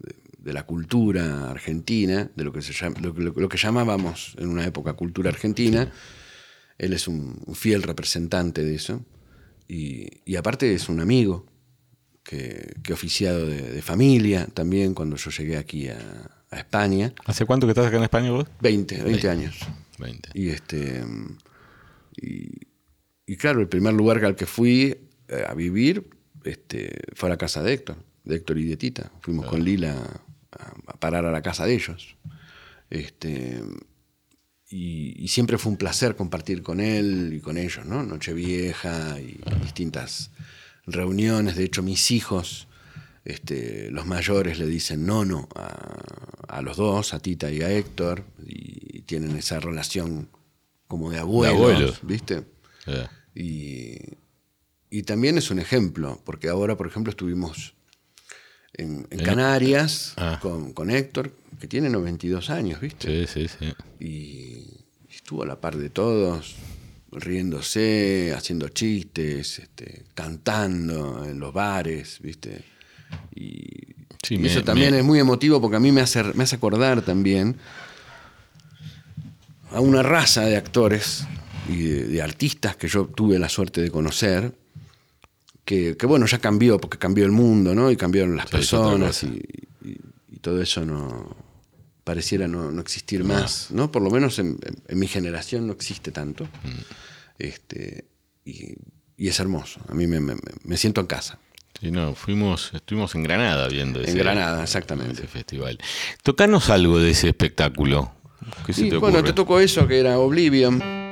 [0.00, 4.34] de, de la cultura argentina, de lo que, se llama, lo, que- lo que llamábamos
[4.38, 5.90] en una época cultura argentina.
[6.76, 9.04] Él es un, un fiel representante de eso.
[9.68, 11.46] Y, y aparte es un amigo
[12.22, 15.98] que, que oficiado de, de familia también cuando yo llegué aquí a,
[16.50, 17.14] a España.
[17.26, 18.46] ¿Hace cuánto que estás acá en España vos?
[18.60, 19.56] 20, 20 años.
[19.98, 20.30] 20.
[20.34, 21.04] Y este.
[22.16, 22.50] Y,
[23.26, 24.96] y claro, el primer lugar al que fui
[25.28, 26.08] eh, a vivir
[26.44, 29.12] este, fue a la casa de Héctor, de Héctor y de Tita.
[29.20, 29.96] Fuimos con Lila
[30.52, 32.16] a, a parar a la casa de ellos.
[32.90, 33.62] Este,
[34.68, 38.02] y, y siempre fue un placer compartir con él y con ellos, ¿no?
[38.02, 40.30] Nochevieja y distintas
[40.86, 41.56] reuniones.
[41.56, 42.68] De hecho, mis hijos,
[43.24, 48.24] este, los mayores, le dicen nono a, a los dos, a Tita y a Héctor,
[48.46, 50.28] y tienen esa relación
[50.88, 51.98] como de abuelos, abuelos.
[52.02, 52.44] ¿viste?
[52.86, 57.74] Eh, Y, y también es un ejemplo, porque ahora, por ejemplo, estuvimos
[58.74, 60.38] en, Canarias Ah.
[60.42, 63.26] con, con Héctor, que tiene 92 años, ¿viste?
[63.26, 64.04] Sí, sí, sí.
[64.04, 66.56] Y estuvo a la par de todos,
[67.12, 72.64] riéndose, haciendo chistes, este, cantando en los bares, ¿viste?
[73.34, 73.94] Y,
[74.26, 76.44] Sí, y me- eso también me- es muy emotivo porque a mí me hace, me
[76.44, 77.56] hace acordar también
[79.74, 81.26] a una raza de actores
[81.68, 84.54] y de, de artistas que yo tuve la suerte de conocer,
[85.64, 87.90] que, que, bueno, ya cambió, porque cambió el mundo, ¿no?
[87.90, 89.42] Y cambiaron las Sí, personas y,
[89.84, 89.98] y-
[90.30, 91.34] y todo eso no
[92.04, 93.90] pareciera no, no existir más, ¿no?
[93.90, 96.44] Por lo menos en, en- en mi generación no existe tanto.
[96.44, 96.80] Mm.
[97.38, 98.04] Este,
[98.44, 98.74] y,
[99.16, 99.80] y es hermoso.
[99.88, 101.38] A mí me, me- me siento en casa.
[101.80, 105.14] Sí, no, fuimos, estuvimos en Granada viendo ese, En Granada, exactamente.
[105.22, 105.78] ese festival.
[106.22, 108.12] Tocanos algo de ese espectáculo.
[108.66, 111.03] ¿Qué se Y te bueno, te tocó eso que era Oblivion.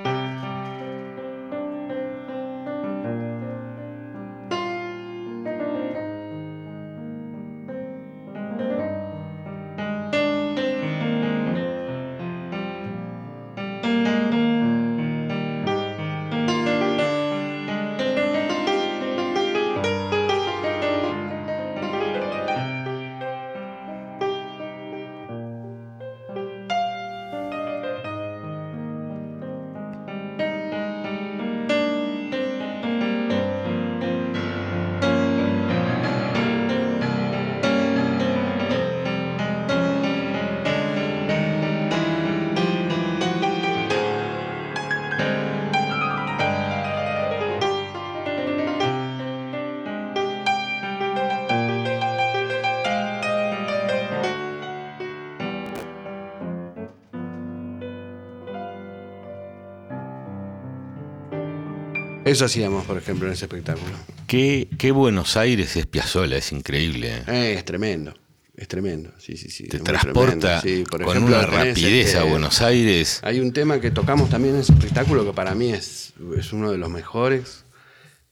[62.32, 63.92] Eso hacíamos, por ejemplo, en ese espectáculo.
[64.26, 67.22] ¿Qué, qué Buenos Aires es Piazzolla, es increíble.
[67.26, 68.14] Eh, es tremendo.
[68.56, 69.10] Es tremendo.
[69.18, 69.64] Sí, sí, sí.
[69.64, 70.84] Te transporta tremendo.
[70.84, 73.20] Sí, por con ejemplo, una rapidez este, a Buenos Aires.
[73.22, 76.70] Hay un tema que tocamos también en ese espectáculo que para mí es, es uno
[76.72, 77.64] de los mejores,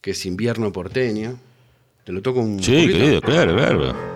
[0.01, 1.39] que es Invierno Porteño.
[2.05, 2.93] Te lo toco un Sí, poquito?
[2.99, 4.10] querido, claro, claro.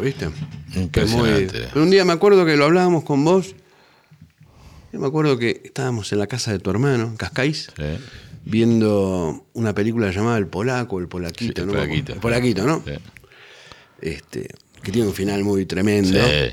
[0.00, 0.26] ¿Viste?
[0.26, 0.32] Es
[0.74, 1.68] muy- Impresionante.
[1.72, 3.54] Pero un día me acuerdo que lo hablábamos con vos.
[4.92, 7.82] Yo me acuerdo que estábamos en la casa de tu hermano, Cascais, Sí.
[8.44, 11.74] viendo una película llamada El Polaco, El Polaquito, Sí, El.
[11.74, 12.12] Polaquito.
[12.12, 12.82] El Polaquito, ¿no?
[12.86, 12.92] Sí.
[14.00, 14.48] Este,
[14.82, 16.18] que tiene un final muy tremendo.
[16.22, 16.50] Sí.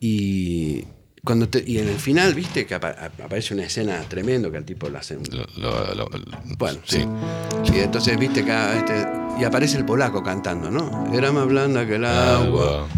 [0.00, 0.84] Y
[1.24, 4.56] cuando te- y en el final, viste, que apa- ap- aparece una escena tremendo que
[4.58, 6.10] al tipo le hace un- Lo- lo- lo-
[6.56, 6.98] Bueno, sí.
[7.64, 7.72] sí.
[7.74, 9.06] Y entonces, viste, que este,
[9.40, 11.12] y aparece el polaco cantando, ¿no?
[11.12, 12.88] Era más blanda que el agua.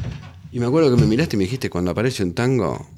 [0.53, 2.89] Y me acuerdo que me miraste y me dijiste, cuando aparece un tango,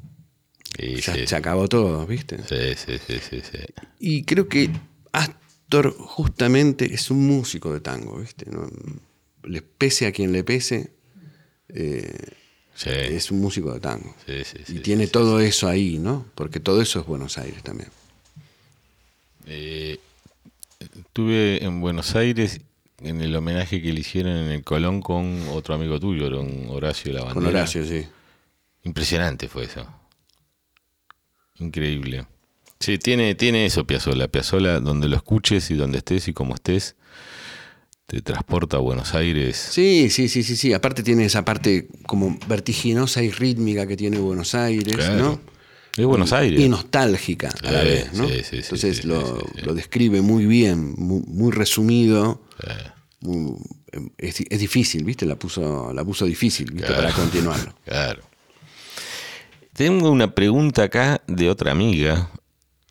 [0.79, 2.39] Sí, ya sí, se acabó todo, ¿viste?
[2.49, 3.59] sí, sí, sí, sí, sí.
[3.99, 4.71] Y creo que
[5.13, 8.47] Astor justamente es un músico de tango, ¿viste?
[8.51, 8.67] ¿No?
[9.45, 10.95] Les pese a quien le pese,
[11.69, 12.11] eh,
[12.75, 14.15] Sí, es un músico de tango.
[14.27, 16.27] sí, sí, y tiene todo eso ahí, ¿no?
[16.35, 17.91] Porque todo eso es Buenos Aires también.
[19.47, 19.99] Eh,
[20.81, 22.61] estuve en Buenos Aires
[23.01, 27.13] en el homenaje que le hicieron en el Colón con otro amigo tuyo, con Horacio
[27.13, 27.35] Lavandera.
[27.35, 28.07] Con Horacio, sí.
[28.85, 29.87] Impresionante fue eso.
[31.59, 32.27] Increíble.
[32.81, 34.29] Sí, tiene, tiene eso Piazzola.
[34.29, 36.97] Piazzola, donde lo escuches y donde estés y como estés,
[38.07, 39.57] te transporta a Buenos Aires.
[39.57, 40.73] Sí, sí, sí, sí, sí.
[40.73, 45.17] Aparte tiene esa parte como vertiginosa y rítmica que tiene Buenos Aires, Claro.
[45.19, 45.41] ¿no?
[45.97, 46.59] Es Buenos Aires.
[46.61, 48.27] Y nostálgica a la Sí, vez, ¿no?
[48.29, 52.43] sí, sí, sí, Entonces sí, lo, lo describe muy bien, muy, muy resumido.
[53.21, 53.57] Muy-
[54.19, 55.27] es, es difícil, ¿viste?
[55.27, 56.87] La puso, la puso difícil, ¿viste?
[56.89, 57.03] Claro.
[57.03, 57.75] Para continuarlo.
[57.85, 58.23] Claro.
[59.75, 62.31] Tengo una pregunta acá de otra amiga.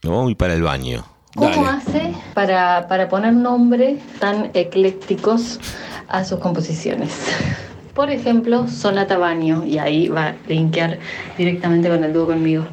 [0.03, 1.05] Nos vamos a ir para el baño.
[1.35, 1.67] ¿Cómo Dale.
[1.67, 5.59] hace para, para poner nombres tan eclécticos
[6.07, 7.11] a sus composiciones?
[7.93, 10.99] Por ejemplo, Sonata Baño, y ahí va a linkear
[11.37, 12.65] directamente con el dúo conmigo.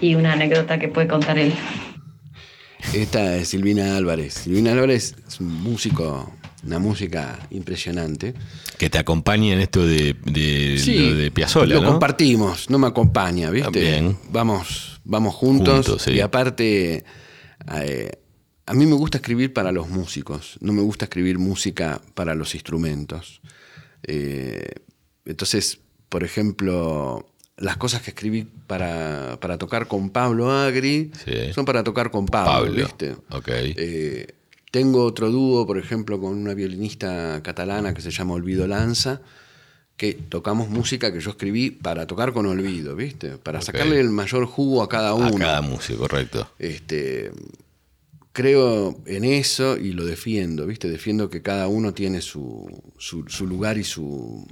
[0.00, 1.52] Y una anécdota que puede contar él.
[2.92, 4.34] Esta es Silvina Álvarez.
[4.34, 6.32] Silvina Álvarez es un músico,
[6.66, 8.34] una música impresionante.
[8.76, 11.90] Que te acompaña en esto de, de, lo de Piazzolla, lo ¿no?
[11.90, 13.80] compartimos, no me acompaña, ¿viste?
[13.80, 14.16] Bien.
[14.30, 16.12] Vamos, vamos juntos, Juntos, sí.
[16.12, 17.04] y aparte
[17.72, 18.12] eh,
[18.66, 22.54] a mí me gusta escribir para los músicos, no me gusta escribir música para los
[22.54, 23.40] instrumentos.
[24.02, 24.68] Eh,
[25.24, 31.52] entonces, por ejemplo, las cosas que escribí para, para tocar con Pablo Agri Sí.
[31.54, 33.16] son para tocar con Pablo, Pablo, ¿viste?
[33.30, 33.48] ok.
[33.48, 34.26] Eh,
[34.70, 39.20] tengo otro dúo, por ejemplo, con una violinista catalana que se llama Olvido Lanza,
[39.96, 43.38] que tocamos música que yo escribí para tocar con Olvido, ¿viste?
[43.38, 45.38] Para sacarle el mayor jugo a cada A uno.
[45.38, 46.50] cada músico, correcto.
[46.58, 47.30] Este,
[48.32, 50.88] creo en eso y lo defiendo, ¿viste?
[50.90, 52.66] Defiendo que cada uno tiene su,
[52.98, 54.46] su- su lugar y su,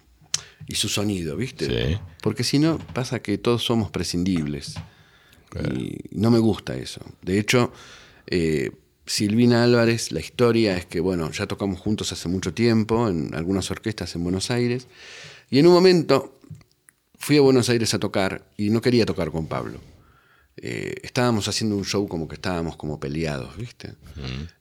[0.68, 1.66] y su sonido, ¿viste?
[1.66, 1.98] Sí.
[2.22, 4.74] Porque si no, pasa que todos somos prescindibles.
[5.76, 7.02] Y no me gusta eso.
[7.20, 7.72] De hecho,
[8.26, 8.70] eh,
[9.05, 13.70] Silvina Álvarez, la historia es que, bueno, ya tocamos juntos hace mucho tiempo en algunas
[13.70, 14.87] orquestas en Buenos Aires.
[15.52, 16.40] Y en un momento
[17.18, 19.80] fui a Buenos Aires a tocar y no quería tocar con Pablo.
[20.56, 23.92] Eh, estábamos haciendo un show como que estábamos como peleados, ¿viste?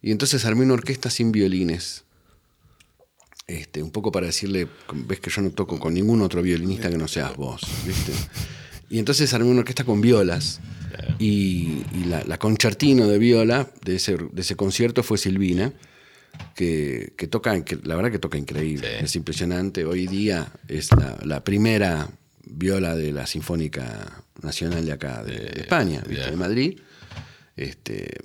[0.01, 2.04] Y entonces armé una orquesta sin violines.
[3.47, 6.97] Este, un poco para decirle, ves que yo no toco con ningún otro violinista que
[6.97, 8.12] no seas vos, ¿viste?
[8.89, 10.60] Y entonces armé una orquesta con violas.
[11.19, 15.71] Y, y la, la concertino de viola de ese, de ese concierto fue Silvina,
[16.56, 19.06] que, que toca, que la verdad que toca increíble, Sí.
[19.06, 19.86] es impresionante.
[19.86, 22.10] Hoy día es la, la primera
[22.46, 26.80] viola de la Sinfónica Nacional de acá, de, de España, de Madrid.
[27.56, 28.17] Este,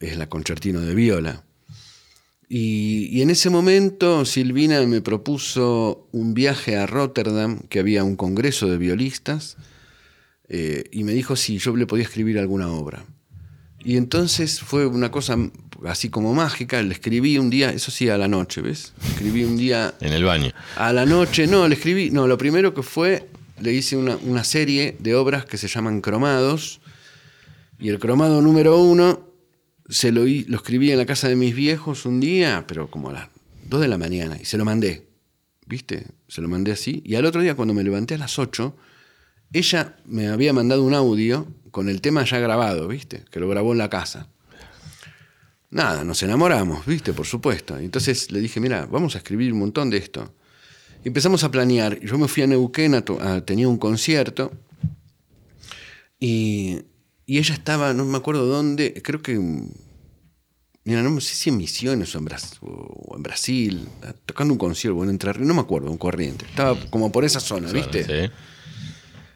[0.00, 1.42] es la concertino de viola.
[2.48, 8.16] Y, y en ese momento Silvina me propuso un viaje a Rotterdam, que había un
[8.16, 9.56] congreso de violistas,
[10.48, 13.04] eh, y me dijo si yo le podía escribir alguna obra.
[13.84, 15.36] Y entonces fue una cosa
[15.84, 18.94] así como mágica, le escribí un día, eso sí, a la noche, ¿ves?
[19.10, 20.52] Escribí un día En el baño.
[20.76, 23.28] a la noche, no, le escribí, no, lo primero que fue,
[23.60, 26.80] le hice una, una serie de obras que se llaman cromados,
[27.78, 29.28] y el cromado número uno
[29.88, 33.12] se lo, lo escribí en la casa de mis viejos un día, pero como a
[33.12, 33.28] las
[33.68, 35.06] 2 de la mañana, y se lo mandé,
[35.66, 36.06] ¿viste?
[36.28, 38.74] Se lo mandé así, y al otro día cuando me levanté a las 8,
[39.52, 43.24] ella me había mandado un audio con el tema ya grabado, ¿viste?
[43.32, 44.28] Que lo grabó en la casa.
[45.70, 47.12] Nada, nos enamoramos, ¿viste?
[47.12, 47.76] Por supuesto.
[47.76, 50.32] Entonces le dije, mira, vamos a escribir un montón de esto.
[51.04, 51.98] Y empezamos a planear.
[51.98, 54.52] Yo me fui a Neuquén, a a- tenía un concierto.
[56.20, 56.78] Y,
[57.26, 59.36] y ella estaba, no me acuerdo dónde, creo que.
[60.84, 63.88] Mira, no sé si en Misiones o en, Bras- o en Brasil,
[64.26, 66.44] tocando un concierto, o en Entre Ríos, no me acuerdo, en Corriente.
[66.44, 68.04] Estaba como por esa zona, ¿viste?
[68.04, 68.30] Sí.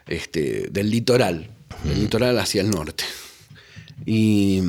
[0.07, 1.51] este, del litoral,
[1.85, 3.05] del litoral hacia el norte.
[4.07, 4.63] Y,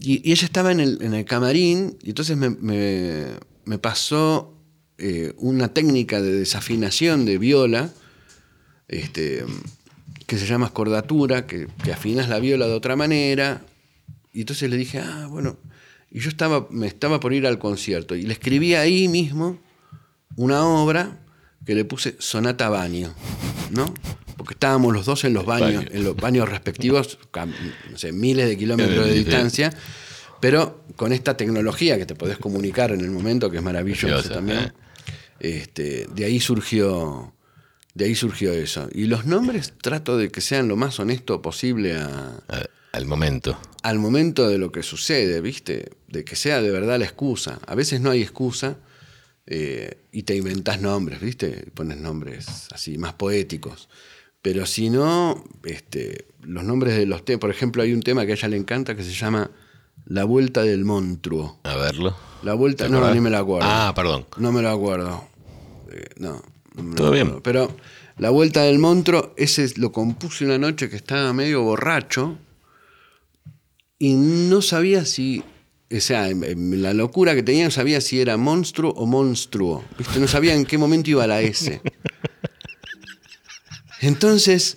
[0.00, 3.26] y- ella estaba en el, en el camarín y entonces me, me-
[3.64, 4.54] me pasó
[4.98, 7.90] eh, una técnica de desafinación de viola
[8.88, 9.44] este,
[10.26, 13.62] que se llama escordatura, que, que afinas la viola de otra manera.
[14.32, 15.56] Y entonces le dije, ah, bueno,
[16.10, 19.58] y yo estaba, me estaba por ir al concierto y le escribí ahí mismo
[20.36, 21.20] una obra
[21.66, 23.12] que le puse Sonata Baño,
[23.70, 23.92] ¿no?
[24.40, 25.88] Porque estábamos los dos en los baños, Baño.
[25.92, 27.18] en los baños respectivos,
[27.90, 29.70] no sé, miles de kilómetros de distancia,
[30.40, 34.32] pero con esta tecnología que te podés comunicar en el momento, que es maravilloso Preciosa,
[34.32, 34.58] también.
[34.60, 34.72] ¿eh?
[35.40, 37.34] Este, de ahí surgió,
[37.92, 38.88] de ahí surgió eso.
[38.94, 43.60] Y los nombres trato de que sean lo más honesto posible a, Al, al momento.
[43.82, 45.90] al momento de lo que sucede, ¿viste?
[46.08, 47.58] De que sea de verdad la excusa.
[47.66, 48.78] A veces no hay excusa
[49.46, 51.66] eh, y te inventás nombres, ¿viste?
[51.74, 53.88] Pones nombres así, más poéticos.
[54.42, 58.32] Pero si no, este, los nombres de los temas, por ejemplo, hay un tema que
[58.32, 59.50] a ella le encanta que se llama
[60.06, 61.58] La Vuelta del Monstruo.
[61.64, 62.16] A verlo.
[62.42, 63.68] La Vuelta, ¿Te no, ni me la acuerdo.
[63.70, 64.24] Ah, perdón.
[64.38, 65.24] No me lo acuerdo.
[65.92, 66.42] Eh, no.
[66.74, 67.26] no me Todo bien.
[67.26, 67.42] acuerdo.
[67.42, 67.76] Pero
[68.16, 72.38] La Vuelta del Monstruo, ese lo compuse una noche que estaba medio borracho
[73.98, 75.44] y no sabía si.
[75.94, 79.84] O sea, la locura que tenía no sabía si era monstruo o monstruo.
[79.98, 80.20] ¿viste?
[80.20, 81.80] No sabía en qué momento iba la S.
[84.00, 84.76] Entonces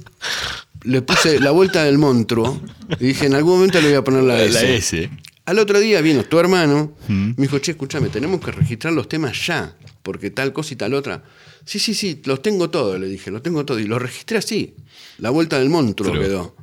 [0.83, 2.61] le puse la vuelta del monstruo
[2.99, 4.75] y dije, en algún momento le voy a poner la, La S.
[4.75, 5.09] S.
[5.45, 9.45] Al otro día vino tu hermano, me dijo, che, escúchame, tenemos que registrar los temas
[9.45, 11.23] ya, porque tal cosa y tal otra.
[11.65, 13.81] Sí, sí, sí, los tengo todos, le dije, los tengo todos.
[13.81, 14.75] Y los registré así.
[15.17, 16.55] La vuelta del monstruo Pero- quedó.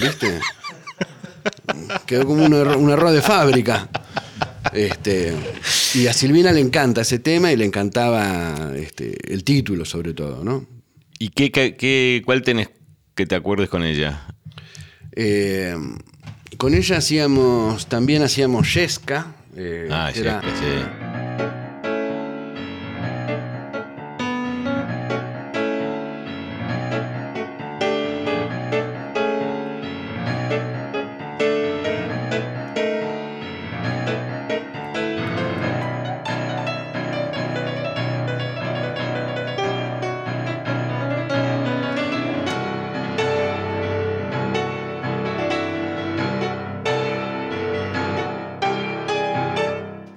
[0.00, 0.40] ¿Viste?
[2.06, 3.88] quedó como un, error, un error de fábrica.
[4.72, 5.34] Este,
[5.94, 10.42] y a Silvina le encanta ese tema y le encantaba este, el título, sobre todo,
[10.44, 10.66] ¿no?
[11.18, 12.68] ¿Y qué, qué, qué- cuál tenés
[13.14, 14.26] que te acuerdes con ella?
[15.14, 15.74] Eh,
[16.58, 19.34] con ella hacíamos, también hacíamos Yesca.
[19.56, 21.65] eh, Ah, era- sí.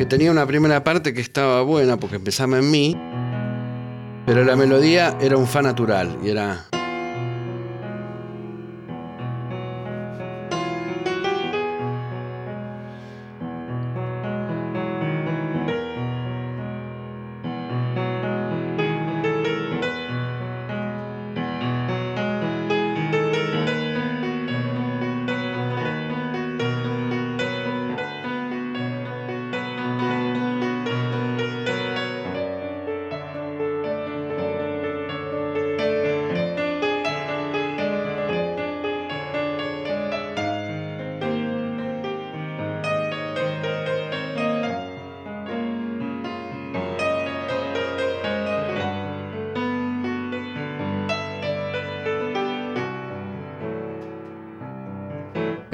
[0.09, 2.97] Tenía una primera parte que estaba buena porque empezaba en mí,
[4.25, 6.65] pero la melodía era un fa natural y era...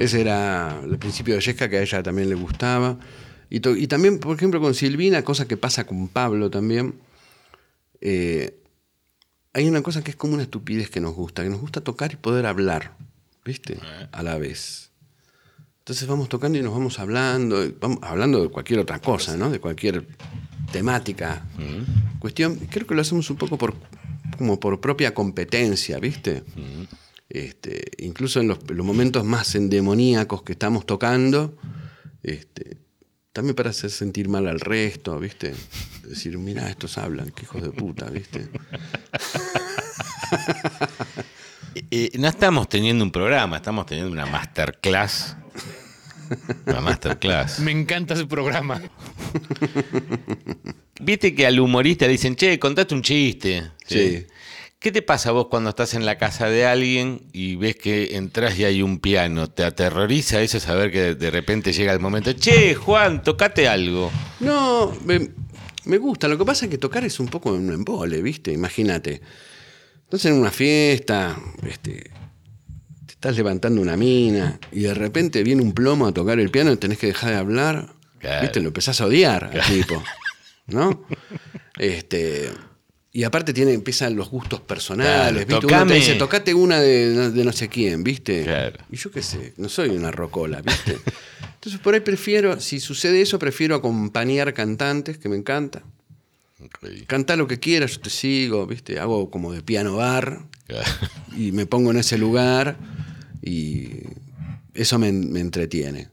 [0.06, 2.98] Ese era el principio de Yesca que a ella también le gustaba.
[3.50, 6.96] Y, to- y también, por ejemplo, con Silvina, cosa que pasa con Pablo también.
[8.02, 8.56] eh,
[9.54, 12.12] hay una cosa que es como una estupidez que nos gusta, que nos gusta tocar
[12.12, 12.92] y poder hablar,
[13.46, 13.80] ¿viste?
[14.12, 14.92] A la vez.
[15.80, 19.50] Entonces vamos tocando y nos vamos hablando, vamos hablando de cualquier otra cosa, ¿no?
[19.50, 20.08] De cualquier
[20.74, 21.46] temática.
[22.20, 23.76] Cuestión, creo que lo hacemos un poco por,
[24.38, 26.44] como por propia competencia, ¿viste?
[27.36, 31.58] Este, incluso en los, los momentos más endemoníacos que estamos tocando,
[32.24, 32.78] este,
[33.34, 35.54] también para hacer sentir mal al resto, ¿viste?
[36.08, 38.48] Decir, mira, estos hablan, qué hijos de puta, ¿viste?
[41.92, 45.36] Eh, no estamos teniendo un programa, estamos teniendo una masterclass.
[46.66, 47.60] Una masterclass.
[47.60, 48.82] Me encanta ese programa.
[51.02, 53.72] Viste que al humorista le dicen, che, contaste un chiste.
[53.86, 54.26] Sí.
[54.86, 58.60] ¿Qué te pasa vos cuando estás en la casa de alguien y ves que entras
[58.60, 59.50] y hay un piano?
[59.50, 62.32] ¿Te aterroriza eso saber que de repente llega el momento?
[62.34, 64.12] Che, Juan, tocate algo.
[64.42, 65.32] No, me,
[65.86, 66.28] me gusta.
[66.28, 68.52] Lo que pasa es que tocar es un poco un embole, ¿viste?
[68.54, 69.24] Imagínate.
[70.04, 71.36] Estás en una fiesta,
[71.68, 72.12] este,
[73.08, 76.72] te estás levantando una mina y de repente viene un plomo a tocar el piano
[76.72, 77.96] y tenés que dejar de hablar.
[78.20, 78.44] Claro.
[78.44, 78.60] ¿Viste?
[78.60, 80.04] Lo empezás a odiar al tipo.
[80.68, 81.08] ¿No?
[81.80, 82.52] Este.
[83.16, 85.54] Y aparte tiene, empiezan los gustos personales, Claro, ¿viste?
[85.54, 85.92] Uno tocame.
[85.94, 88.44] te dice, tocate una de, de no sé quién, ¿viste?
[88.44, 88.78] Claro.
[88.92, 90.98] Y yo qué sé, no soy una rocola, ¿viste?
[91.54, 95.82] Entonces por ahí prefiero, si sucede eso, prefiero acompañar cantantes, que me encanta.
[97.08, 99.00] Cantá lo que quieras, yo te sigo, ¿viste?
[99.00, 100.42] Hago como de piano bar
[101.38, 102.76] y me pongo en ese lugar
[103.42, 103.92] y
[104.74, 106.10] eso me, me entretiene.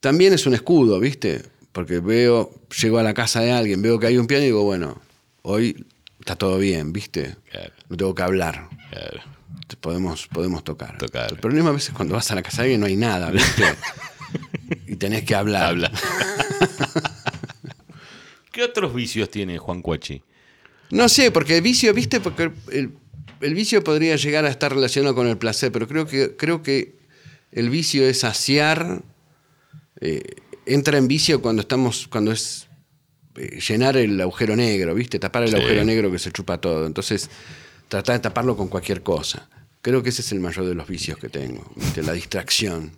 [0.00, 1.42] También es un escudo, ¿viste?
[1.72, 4.64] Porque veo, llego a la casa de alguien, veo que hay un piano y digo,
[4.64, 4.98] bueno,
[5.42, 5.84] hoy
[6.22, 7.36] está todo bien, ¿viste?
[7.50, 7.72] Claro.
[7.88, 8.68] No tengo que hablar.
[8.90, 9.20] Claro.
[9.80, 10.96] Podemos, podemos tocar.
[10.96, 11.32] Tocar.
[11.32, 13.30] El problema a veces es cuando vas a la casa de alguien no hay nada,
[13.30, 13.64] ¿viste?
[14.86, 15.64] y tenés que hablar.
[15.64, 15.90] Habla.
[18.52, 20.22] ¿Qué otros vicios tiene Juan Cuachi?
[20.90, 22.20] No sé, porque el vicio, ¿viste?
[22.20, 22.92] Porque el,
[23.40, 26.94] el vicio podría llegar a estar relacionado con el placer, pero creo que, creo que
[27.50, 29.02] el vicio es saciar.
[30.00, 30.22] eh,
[30.66, 32.68] entra en vicio cuando estamos, cuando es
[33.34, 35.18] llenar el agujero negro, ¿viste?
[35.18, 35.56] Tapar el Sí.
[35.56, 36.86] agujero negro que se chupa todo.
[36.86, 37.30] Entonces,
[37.88, 39.48] tratar de taparlo con cualquier cosa.
[39.80, 42.02] Creo que ese es el mayor de los vicios que tengo, ¿viste?
[42.02, 42.92] La distracción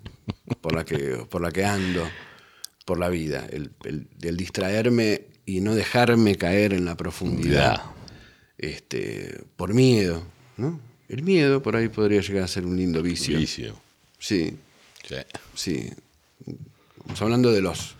[0.61, 2.07] por la que, por la que ando
[2.85, 3.47] por la vida.
[3.51, 7.83] El, el- el distraerme y no dejarme caer en la profundidad.
[8.59, 10.23] Este, por miedo,
[10.57, 10.79] ¿no?
[11.09, 13.39] El miedo por ahí podría llegar a ser un lindo vicio.
[13.39, 13.77] Vicio.
[14.19, 14.57] Sí,
[15.07, 15.17] Sí.
[15.55, 15.91] sí.
[16.99, 17.95] Estamos hablando de los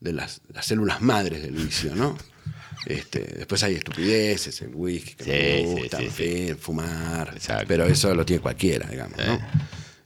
[0.00, 2.16] de las, las células madres del vicio, ¿no?
[2.86, 6.54] Este, después hay estupideces, el whisky que Sí, me gusta, sí, sí.
[6.58, 7.64] fumar, Exacto.
[7.68, 9.38] pero eso lo tiene cualquiera, digamos, ¿no?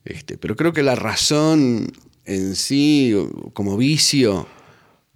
[0.05, 1.93] Este, pero creo que la razón
[2.24, 3.14] en sí,
[3.53, 4.49] como vicio,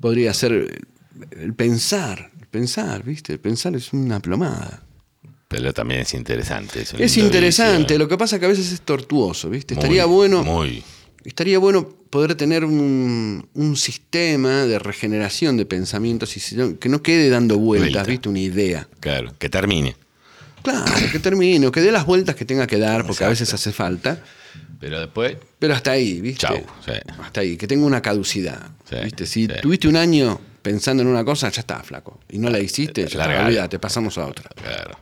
[0.00, 0.82] podría ser
[1.30, 3.32] el, pensar, el pensar, ¿viste?
[3.32, 4.82] El pensar es una plomada.
[5.48, 6.82] Pero también es interesante.
[6.82, 7.98] Es lindo interesante, vicio.
[7.98, 9.74] lo que pasa que a veces es tortuoso, ¿viste?
[9.74, 10.82] Muy, Estaría bueno Muy.
[11.24, 17.28] Estaría bueno poder tener un, un sistema de regeneración de pensamientos y que no quede
[17.28, 18.10] dando vueltas, Vuelta.
[18.10, 18.28] ¿viste?
[18.30, 18.88] Una idea.
[19.00, 19.94] Claro, que termine.
[20.62, 23.52] Claro, que termine, o que dé las vueltas que tenga que dar, porque a veces
[23.52, 24.18] hace falta.
[24.80, 26.46] Pero después, Pero hasta ahí, ¿viste?
[26.46, 26.56] Chau,
[26.86, 26.92] sí.
[27.22, 28.70] Hasta ahí, que tenga una caducidad.
[28.88, 29.26] Sí, ¿viste?
[29.26, 29.52] Si sí.
[29.60, 32.18] tuviste un año pensando en una cosa, ya está, flaco.
[32.30, 33.44] Y no la hiciste, ya está, Largala.
[33.48, 34.48] olvídate, pasamos a otra.
[34.54, 34.98] claro.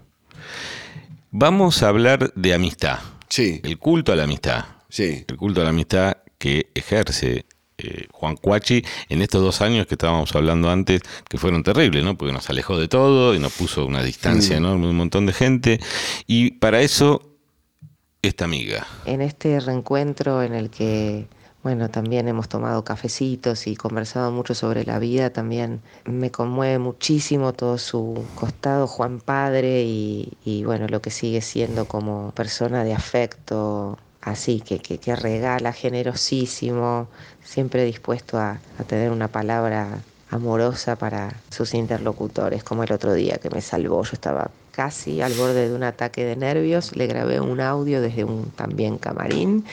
[1.31, 2.99] Vamos a hablar de amistad.
[3.29, 4.65] Sí, El culto a la amistad.
[4.89, 5.25] sí.
[5.29, 7.47] El culto a la amistad que ejerce
[7.79, 12.19] eh, Juan Cuachi en estos dos años que estábamos hablando antes, que fueron terribles, ¿no?
[12.19, 14.59] Porque nos alejó de todo y nos puso una distancia Mm.
[14.59, 15.81] enorme, un montón de gente.
[16.27, 17.23] Y para eso,
[18.21, 18.87] esta amiga.
[19.07, 21.27] en este reencuentro en el que
[21.63, 25.31] bueno, también hemos tomado cafecitos y conversado mucho sobre la vida.
[25.31, 31.87] También me conmueve muchísimo todo su costado, Juan Padre, y, bueno, lo que sigue siendo
[31.87, 37.09] como persona de afecto, así, que, que, regala generosísimo,
[37.43, 43.39] siempre dispuesto a, a tener una palabra amorosa para sus interlocutores, como el otro día
[43.39, 44.03] que me salvó.
[44.03, 48.25] Yo estaba casi al borde de un ataque de nervios, le grabé un audio desde
[48.25, 49.65] un también camarín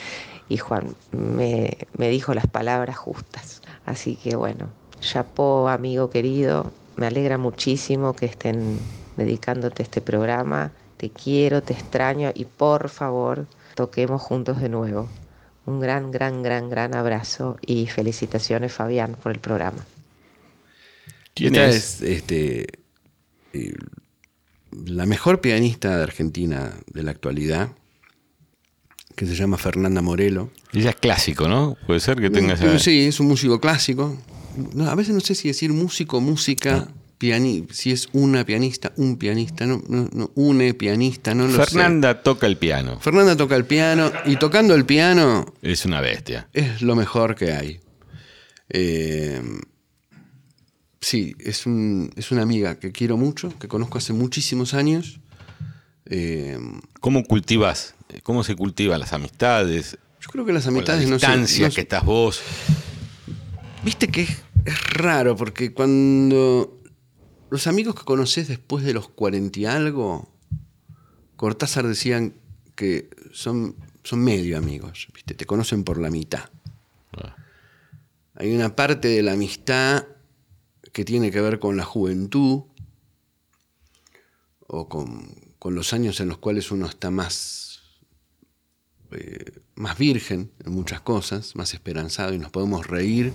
[0.48, 3.62] y Juan me, dijo las palabras justas.
[3.86, 4.68] Así que bueno,
[5.00, 8.78] chapó amigo querido, me alegra muchísimo que estén
[9.16, 10.70] dedicándote este programa.
[10.98, 15.08] Te quiero, te extraño y por favor toquemos juntos de nuevo.
[15.66, 19.84] Un gran, gran, gran, gran abrazo y felicitaciones Fabián por el programa.
[21.34, 22.02] ¿Quién es?
[22.02, 22.66] este,
[23.52, 23.74] eh,
[24.84, 27.70] la mejor pianista de Argentina de la actualidad
[29.16, 30.50] que se llama Fernanda Morelo.
[30.72, 31.76] Ella es clásico, ¿no?
[31.86, 32.78] Puede ser que tenga esa...
[32.78, 34.16] Sí, es un músico clásico.
[34.86, 36.88] a veces no sé si decir músico, música,
[37.70, 42.56] si es una pianista, un pianista, no, no, une pianista, no lo Fernanda toca el
[42.56, 42.98] piano.
[43.00, 45.54] Fernanda toca el piano y tocando el piano...
[45.62, 46.48] Es una bestia.
[46.52, 47.80] Es lo mejor que hay.
[48.68, 49.42] Eh,
[51.00, 55.20] sí, es, un, es una amiga que quiero mucho, que conozco hace muchísimos años.
[56.06, 56.58] Eh,
[57.00, 59.98] ¿Cómo cultivas cómo se cultivan las amistades.
[60.20, 62.40] Yo creo que las amistades la distancia que estás vos.
[63.84, 66.81] Viste que es, raro, porque cuando
[67.52, 70.26] los amigos que conoces después de los cuarenta y algo,
[71.36, 72.32] Cortázar decían
[72.74, 75.34] que son, son medio amigos, ¿viste?
[75.34, 76.48] te conocen por la mitad.
[77.12, 77.36] Ah.
[78.36, 80.06] Hay una parte de la amistad
[80.94, 82.62] que tiene que ver con la juventud
[84.66, 87.82] o con, con los años en los cuales uno está más
[89.10, 93.34] eh, más virgen en muchas cosas, más esperanzado y nos podemos reír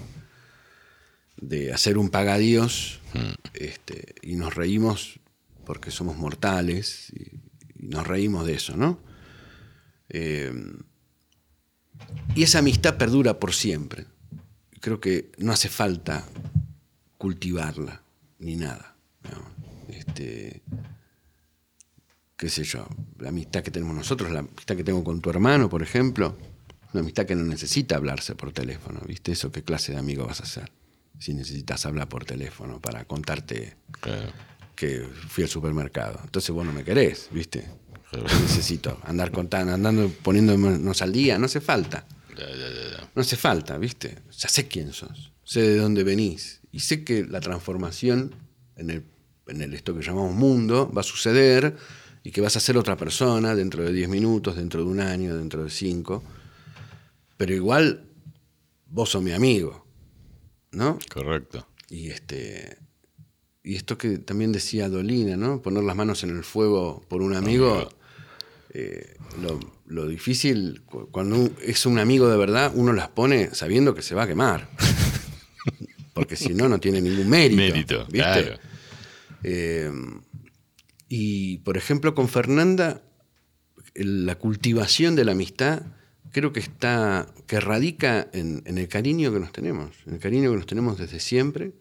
[1.37, 3.33] de hacer un pagadíos mm.
[3.53, 5.19] este, y nos reímos
[5.65, 7.39] porque somos mortales y,
[7.79, 8.99] nos reímos de eso, ¿no?
[10.09, 10.51] Eh,
[12.35, 14.05] y esa amistad perdura por siempre.
[14.81, 16.25] Creo que no hace falta
[17.17, 18.01] cultivarla
[18.39, 18.95] ni nada.
[19.87, 20.61] Este,
[22.35, 22.87] qué sé yo,
[23.19, 26.37] la amistad que tenemos nosotros, la amistad que tengo con tu hermano, por ejemplo,
[26.93, 29.31] una amistad que no necesita hablarse por teléfono, ¿viste?
[29.31, 30.71] Eso, ¿qué clase de amigo vas a ser?
[31.19, 33.75] Si necesitas hablar por teléfono para contarte
[34.77, 36.19] que fui al supermercado.
[36.23, 37.67] Entonces vos no me querés, ¿viste?
[38.41, 42.05] Necesito andar contando, andando poniéndonos al día, no hace falta.
[43.15, 44.19] no hace falta, ¿viste?
[44.37, 48.35] Ya sé quién sos, sé de dónde venís y sé que la transformación
[48.75, 49.03] en el,
[49.47, 51.75] en el esto que llamamos mundo va a suceder
[52.23, 55.35] y que vas a ser otra persona dentro de 10 minutos, dentro de un año,
[55.35, 56.23] dentro de 5.
[57.35, 58.05] Pero igual
[58.85, 59.86] vos sos mi amigo,
[60.71, 60.99] ¿no?
[61.09, 61.67] Correcto.
[61.89, 62.77] Y este
[63.67, 65.61] y esto que también decía Dolina, ¿no?
[65.61, 67.89] Poner las manos en el fuego por un amigo.
[68.73, 69.17] Eh,
[69.87, 74.23] lo, difícil, cuando es un amigo de verdad, uno las pone sabiendo que se va
[74.23, 74.69] a quemar.
[76.13, 77.57] Porque si no, no tiene ningún mérito.
[77.57, 78.17] Mérito, ¿viste?
[78.19, 78.59] Claro.
[79.43, 79.91] Eh,
[81.09, 83.01] y, por ejemplo, con Fernanda,
[83.95, 85.81] la cultivación de la amistad
[86.31, 90.57] creo que está, que radica en, el cariño que nos tenemos, en el cariño que
[90.57, 91.73] nos tenemos desde siempre,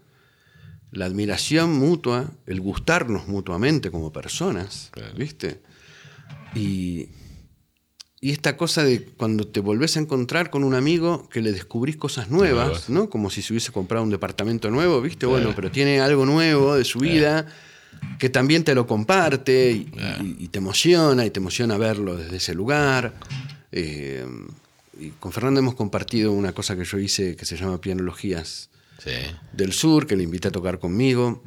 [0.92, 5.60] la admiración mutua, el gustarnos mutuamente como personas, ¿viste?
[6.54, 7.08] Y,
[8.20, 11.96] y esta cosa de cuando te volvés a encontrar con un amigo que le descubrís
[11.96, 13.10] cosas nuevas, ¿no?
[13.10, 15.26] Como si se hubiese comprado un departamento nuevo, ¿viste?
[15.26, 17.46] Bueno, pero tiene algo nuevo de su vida
[18.18, 23.14] que también te lo comparte y, te emociona, y te emociona verlo desde ese lugar.
[23.78, 24.26] Eh,
[24.98, 28.70] y con Fernando hemos compartido una cosa que yo hice que se llama Pianologías
[29.52, 31.42] del Sur, que le invité a tocar conmigo.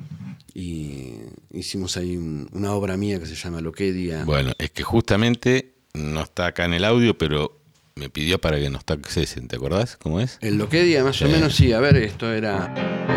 [0.54, 1.16] Y
[1.52, 4.26] hicimos ahí una obra mía que se llama Loquedia.
[4.26, 7.60] Bueno, es que justamente no está acá en el audio, pero
[7.96, 10.38] me pidió para que nos taxesen, ¿te acordás cómo es?
[10.42, 11.74] El Loquedia, más o menos, sí.
[11.74, 12.74] A ver, esto era.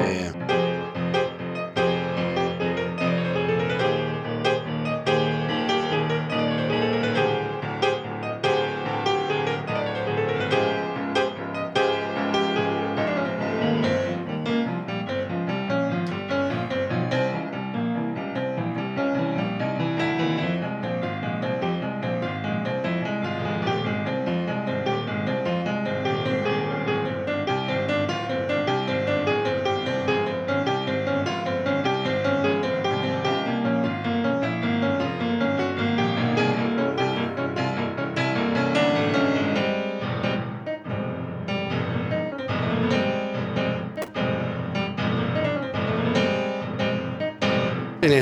[0.06, 0.31] Eh,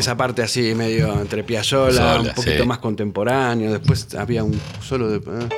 [0.01, 2.68] esa parte así medio entre Piazzolla, Sola, un poquito sí.
[2.68, 3.70] más contemporáneo.
[3.72, 5.16] Después había un solo de.
[5.18, 5.48] eh.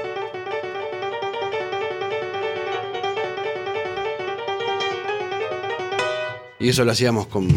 [6.59, 7.49] Y eso lo hacíamos con,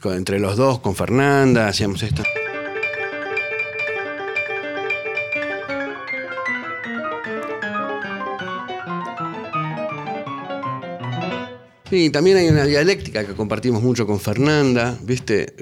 [0.00, 2.22] con- entre los dos, con Fernanda, hacíamos esto.
[11.88, 15.54] Sí, también hay una dialéctica que compartimos mucho con Fernanda, ¿viste?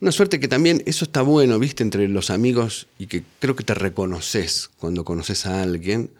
[0.00, 1.82] Una suerte que también eso está bueno, ¿viste?
[1.82, 6.10] Entre los amigos y que creo que te reconoces cuando conoces a alguien,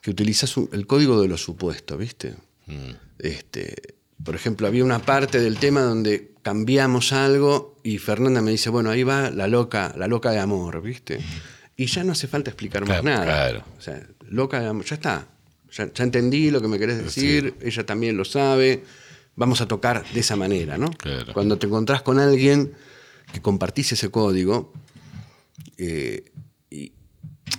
[0.00, 2.34] que utilizas el código de lo supuesto, ¿viste?
[3.18, 3.94] Este,
[4.24, 8.90] por ejemplo, había una parte del tema donde cambiamos algo y Fernanda me dice, bueno,
[8.90, 11.20] ahí va la loca, la loca de amor, ¿viste?
[11.76, 13.24] Y ya no hace falta explicar más nada.
[13.24, 13.64] claro.
[13.78, 15.28] O sea, loca de amor, ya está.
[15.70, 18.82] Ya, ya entendí lo que me querés decir, ella también lo sabe.
[19.36, 20.90] Vamos a tocar de esa manera, ¿no?
[20.90, 21.32] Claro.
[21.32, 22.72] Cuando te encontrás con alguien
[23.32, 24.72] que compartís ese código,
[25.78, 26.24] eh,
[26.70, 26.92] y,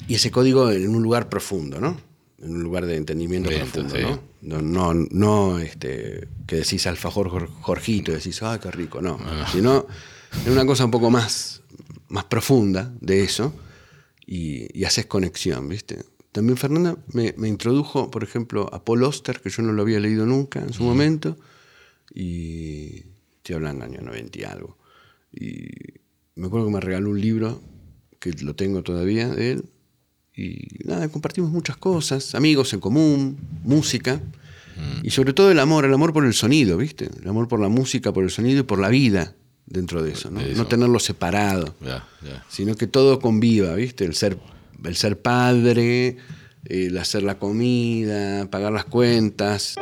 [0.07, 1.99] y ese código en un lugar profundo, ¿no?
[2.39, 4.01] En un lugar de entendimiento Bien, profundo, sí.
[4.01, 4.21] ¿no?
[4.41, 9.17] No, no, no, este, que decís alfajor Jor- Jorgito y decís, ay, qué rico, no.
[9.21, 9.47] Ah.
[9.51, 9.87] Sino
[10.45, 11.61] en una cosa un poco más,
[12.09, 13.53] más profunda de eso
[14.25, 16.03] y, y haces conexión, ¿viste?
[16.31, 19.99] También Fernanda me, me introdujo, por ejemplo, a Paul Oster, que yo no lo había
[19.99, 21.35] leído nunca en su momento,
[22.13, 23.03] y
[23.37, 24.77] estoy hablando año 90 y algo.
[25.31, 25.67] Y
[26.35, 27.61] me acuerdo que me regaló un libro,
[28.19, 29.65] que lo tengo todavía de él,
[30.35, 34.21] y nada, compartimos muchas cosas, amigos en común, música,
[35.01, 37.09] y sobre todo el amor, el amor por el sonido, ¿viste?
[37.19, 39.33] El amor por la música, por el sonido y por la vida
[39.65, 40.39] dentro de eso, ¿no?
[40.39, 40.61] De eso.
[40.61, 42.07] No tenerlo separado ya.
[42.47, 44.05] sino que todo conviva, ¿viste?
[44.05, 44.37] El ser,
[44.83, 46.17] el ser padre,
[46.65, 49.75] el hacer la comida, pagar las cuentas,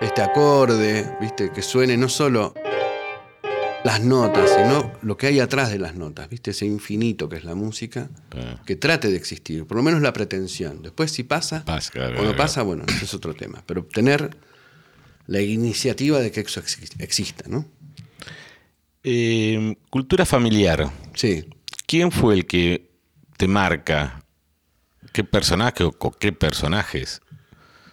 [0.00, 1.50] este acorde, ¿viste?
[1.50, 2.54] Que suene no solo
[3.84, 6.50] las notas, sino lo que hay atrás de las notas, ¿viste?
[6.50, 8.60] Ese infinito que es la música, Claro.
[8.66, 10.82] que trate de existir, por lo menos la pretensión.
[10.82, 12.36] Después si pasa, Pasa, claro, o no claro.
[12.36, 13.62] pasa, bueno, ese es otro tema.
[13.66, 14.36] Pero tener
[15.26, 17.66] la iniciativa de que eso exi- exista, ¿no?
[19.04, 20.90] Eh, cultura familiar.
[21.14, 21.44] Sí.
[21.86, 22.90] ¿Quién fue el que
[23.36, 24.24] te marca?
[25.12, 27.20] ¿Qué personaje o qué personajes?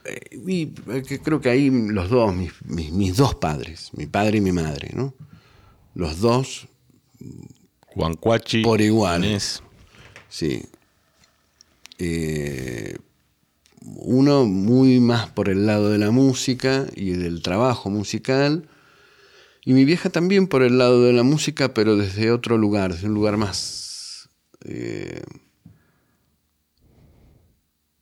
[0.04, 0.72] Eh,
[1.08, 4.52] que creo que ahí los dos, mis, mis- mis dos padres, mi padre y mi
[4.52, 5.14] madre, ¿no?
[5.96, 6.68] Los dos,
[7.88, 8.62] Juan Cuachi.
[8.62, 9.26] Por igual.
[9.26, 9.64] Inés.
[10.30, 10.64] sí.
[11.98, 12.98] Eh,
[13.82, 18.68] uno muy más por el lado de la música y del trabajo musical.
[19.64, 23.08] Y mi vieja también por el lado de la música, pero desde otro lugar, desde
[23.08, 24.30] un lugar más.
[24.66, 25.24] eh,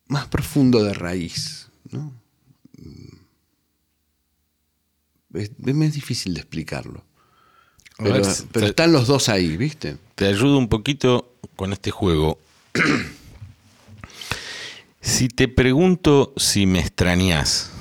[0.08, 2.14] más profundo de raíz, ¿no?
[5.34, 7.04] Es, me es difícil de explicarlo.
[7.98, 9.98] Pero, ver, pero te- están los dos ahí, ¿viste?
[10.16, 12.40] Te ayudo un poquito con este juego.
[15.02, 17.72] si te pregunto si me extrañas,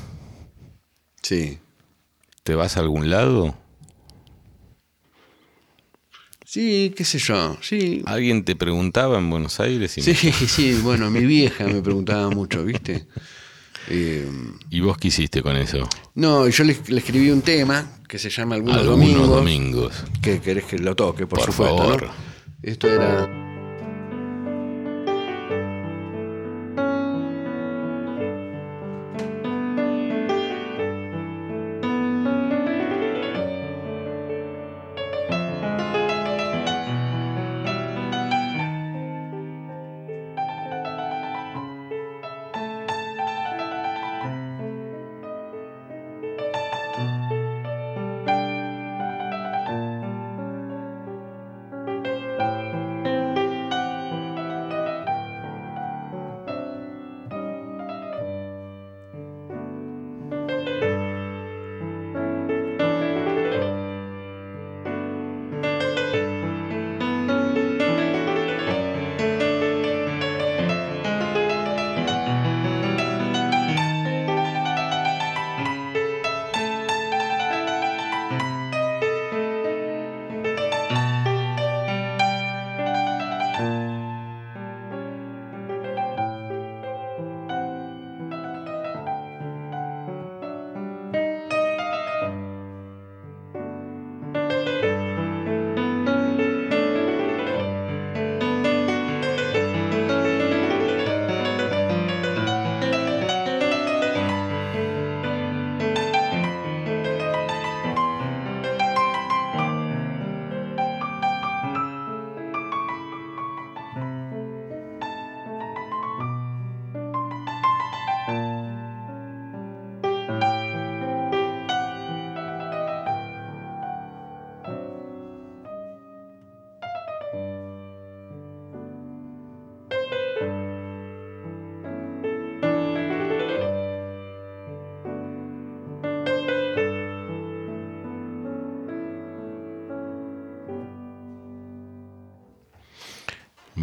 [1.23, 1.59] Sí.
[2.43, 3.55] ¿te vas a algún lado?
[6.45, 7.57] Sí, qué sé yo.
[7.63, 8.03] Sí.
[8.05, 9.97] ¿Alguien te preguntaba en Buenos Aires?
[9.99, 13.07] y Sí, me- sí, bueno, mi vieja me preguntaba mucho, ¿viste?
[13.89, 14.25] Eh,
[14.71, 15.89] ¿Y vos qué hiciste con eso?
[16.15, 19.29] no, yo le, le escribí un tema que se llama Algunos, Algunos Domingos.
[19.31, 20.05] domingos.
[20.21, 21.79] Que querés que lo toque, por, Por supuesto.
[21.79, 22.03] favor.
[22.03, 22.11] ¿no?
[22.63, 23.27] Esto era.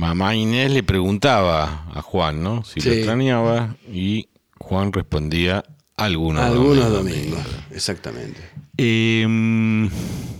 [0.10, 2.64] Mamá Inés le preguntaba a Juan, ¿no?
[2.64, 5.64] Si lo extrañaba y Juan respondía
[5.98, 7.24] algunos Algunos domingos".
[7.44, 8.40] domingos, exactamente.
[8.78, 9.88] Em,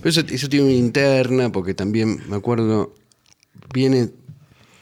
[0.02, 2.96] Pero eso, eso tiene una interna, porque también me acuerdo,
[3.72, 4.10] viene,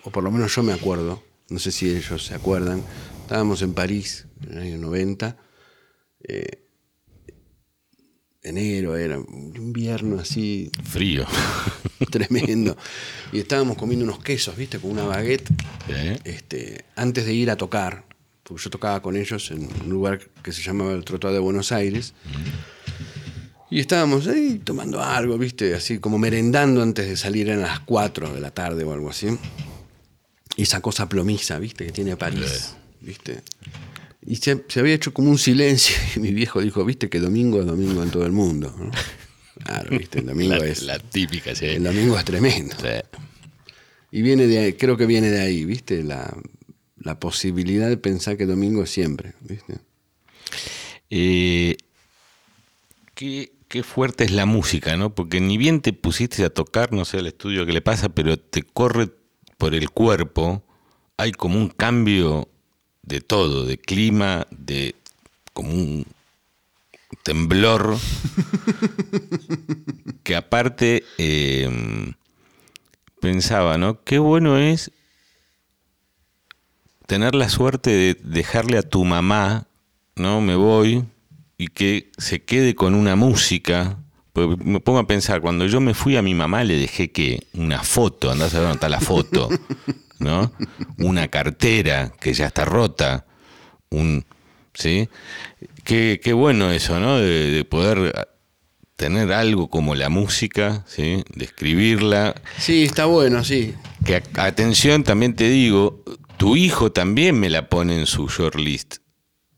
[0.04, 2.82] o por lo menos yo me acuerdo, no sé si ellos se acuerdan,
[3.24, 5.36] estábamos en París en el año 90,
[6.30, 6.64] eh,
[8.48, 11.26] enero era, un invierno así frío.
[12.12, 12.78] tremendo,
[13.32, 15.50] y estábamos comiendo unos quesos, viste, con una baguette,
[15.90, 16.20] ¿Eh?
[16.24, 18.06] este, antes de ir a tocar,
[18.44, 21.72] porque yo tocaba con ellos en un lugar que se llamaba el Trottoir de Buenos
[21.72, 22.14] Aires.
[23.70, 25.76] Y estábamos ahí tomando algo, ¿viste?
[25.76, 29.38] Así como merendando antes de salir, eran las 4 de la tarde o algo así.
[30.56, 31.88] Y esa cosa plomiza, ¿viste?
[31.88, 33.42] Que tiene París, ¿viste?
[34.28, 37.10] Y se, se había hecho como un silencio y mi viejo dijo, ¿viste?
[37.10, 38.76] Que domingo es domingo en todo el mundo.
[38.78, 38.92] ¿no?
[39.64, 40.20] Claro, ¿viste?
[40.20, 40.84] El domingo La, es...
[40.84, 41.66] la típica, sí.
[41.66, 42.76] El domingo es tremendo.
[42.76, 43.20] Sí.
[44.12, 46.04] Y viene de ahí, creo que viene de ahí, ¿viste?
[46.04, 46.38] La,
[46.98, 49.80] la posibilidad de pensar que domingo es siempre, ¿viste?
[51.10, 51.78] Eh,
[53.14, 55.16] qué, qué fuerte es la música, ¿no?
[55.16, 58.38] Porque ni bien te pusiste a tocar, no sé al estudio qué le pasa, pero
[58.38, 59.10] te corre
[59.58, 60.64] por el cuerpo,
[61.16, 62.50] hay como un cambio
[63.08, 64.96] de todo, de clima, de
[65.54, 66.06] como un
[67.24, 67.98] temblor,
[70.24, 72.14] que aparte eh,
[73.22, 74.04] pensaba, ¿no?
[74.04, 74.92] Qué bueno es
[77.06, 79.68] tener la suerte de dejarle a tu mamá,
[80.16, 80.42] ¿no?
[80.42, 81.06] Me voy
[81.58, 83.98] y que se quede con una música.
[84.34, 87.48] Porque me pongo a pensar, cuando yo me fui a mi mamá le dejé que
[87.54, 89.50] una foto, andás a ver dónde está la foto,
[90.20, 90.52] ¿no?
[90.98, 93.26] Una cartera que ya está rota,
[93.90, 94.26] un,
[94.74, 95.10] ¿sí?
[95.84, 97.18] Qué, qué bueno eso, ¿no?
[97.18, 98.30] De, de poder
[98.96, 101.24] tener algo como la música, ¿sí?
[101.36, 103.76] De escribirla, Sí, está bueno, sí.
[104.06, 106.04] que atención, también te digo,
[106.38, 108.98] tu hijo también me la pone en su shortlist.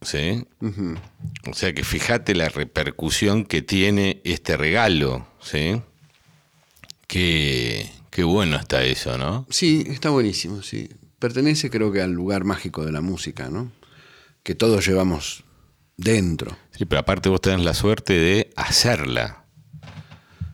[0.02, 0.46] ¿Sí?
[1.50, 5.82] O sea que fíjate la repercusión que tiene este regalo, ¿sí?
[7.06, 7.90] Qué,
[8.20, 9.46] qué bueno está eso, ¿no?
[9.50, 10.90] Sí, está buenísimo, sí.
[11.20, 13.72] Pertenece creo que al lugar mágico de la música, ¿no?
[14.44, 15.46] Que todos llevamos
[15.96, 16.58] dentro.
[16.78, 19.46] Sí, pero aparte vos tenés la suerte de hacerla.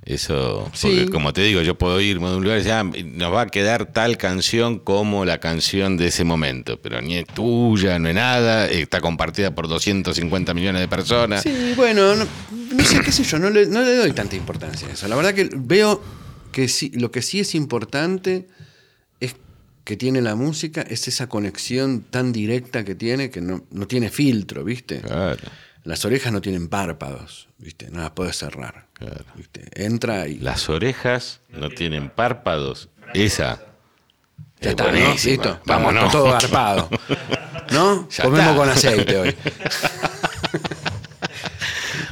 [0.04, 1.08] Eso, porque Sí.
[1.12, 3.48] como te digo, yo puedo irme de un lugar y decir, "Ah, nos va a
[3.48, 8.14] quedar tal canción como la canción de ese momento, pero ni es tuya, no es
[8.14, 11.42] nada, está compartida por 250 millones de personas.
[11.42, 12.26] Sí, bueno, no,
[12.76, 15.08] no sé qué sé yo, no le, no le doy tanta importancia a eso.
[15.08, 16.00] La verdad que veo
[16.56, 18.48] que sí, lo que sí es importante
[19.20, 19.36] es
[19.84, 24.10] que tiene la música, es esa conexión tan directa que tiene, que no, no tiene
[24.10, 25.02] filtro, ¿viste?
[25.02, 25.36] Claro.
[25.84, 27.92] Las orejas no tienen párpados, ¿viste?
[27.92, 28.88] No las puedes cerrar.
[29.36, 29.66] ¿viste?
[29.74, 32.88] Entra y Las orejas no tienen párpados.
[33.14, 33.62] Esa.
[34.62, 35.12] ya es está, ¿no?
[35.14, 36.12] Listo, vamos Vámonos.
[36.14, 36.90] todo garpado.
[37.74, 38.08] ¿No?
[38.18, 38.56] Ya Comemos está.
[38.56, 39.36] con aceite hoy.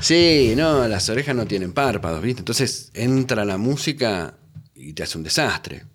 [0.04, 2.42] Sí, no, las orejas no tienen párpados, ¿viste?
[2.42, 4.38] Entonces entra la música
[4.76, 5.86] y te hace un desastre.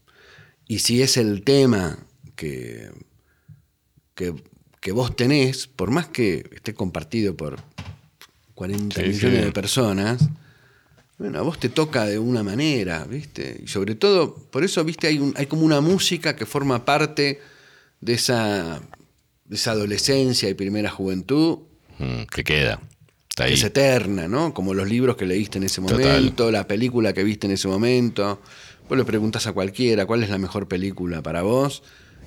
[0.67, 1.99] Y si es el tema
[2.35, 2.91] que,
[4.15, 4.35] que,
[4.81, 7.61] que vos tenés, por más que esté compartido por
[8.55, 9.45] 40 Sí, millones sí.
[9.47, 10.29] de personas,
[11.19, 13.61] bueno, a vos te toca de una manera, ¿viste?
[13.63, 15.07] Y sobre todo, por eso, ¿viste?
[15.09, 17.41] Hay, un- hay como una música que forma parte
[18.01, 18.81] de esa,
[19.45, 21.59] de esa adolescencia y primera juventud,
[21.99, 22.81] Mm, que queda.
[23.45, 23.55] Ahí.
[23.55, 24.53] es eterna, ¿no?
[24.55, 25.99] Como los libros que leíste en ese Total.
[25.99, 28.41] momento, la película que viste en ese momento.
[28.89, 31.83] Vos le preguntas a cualquiera cuál es la mejor película para vos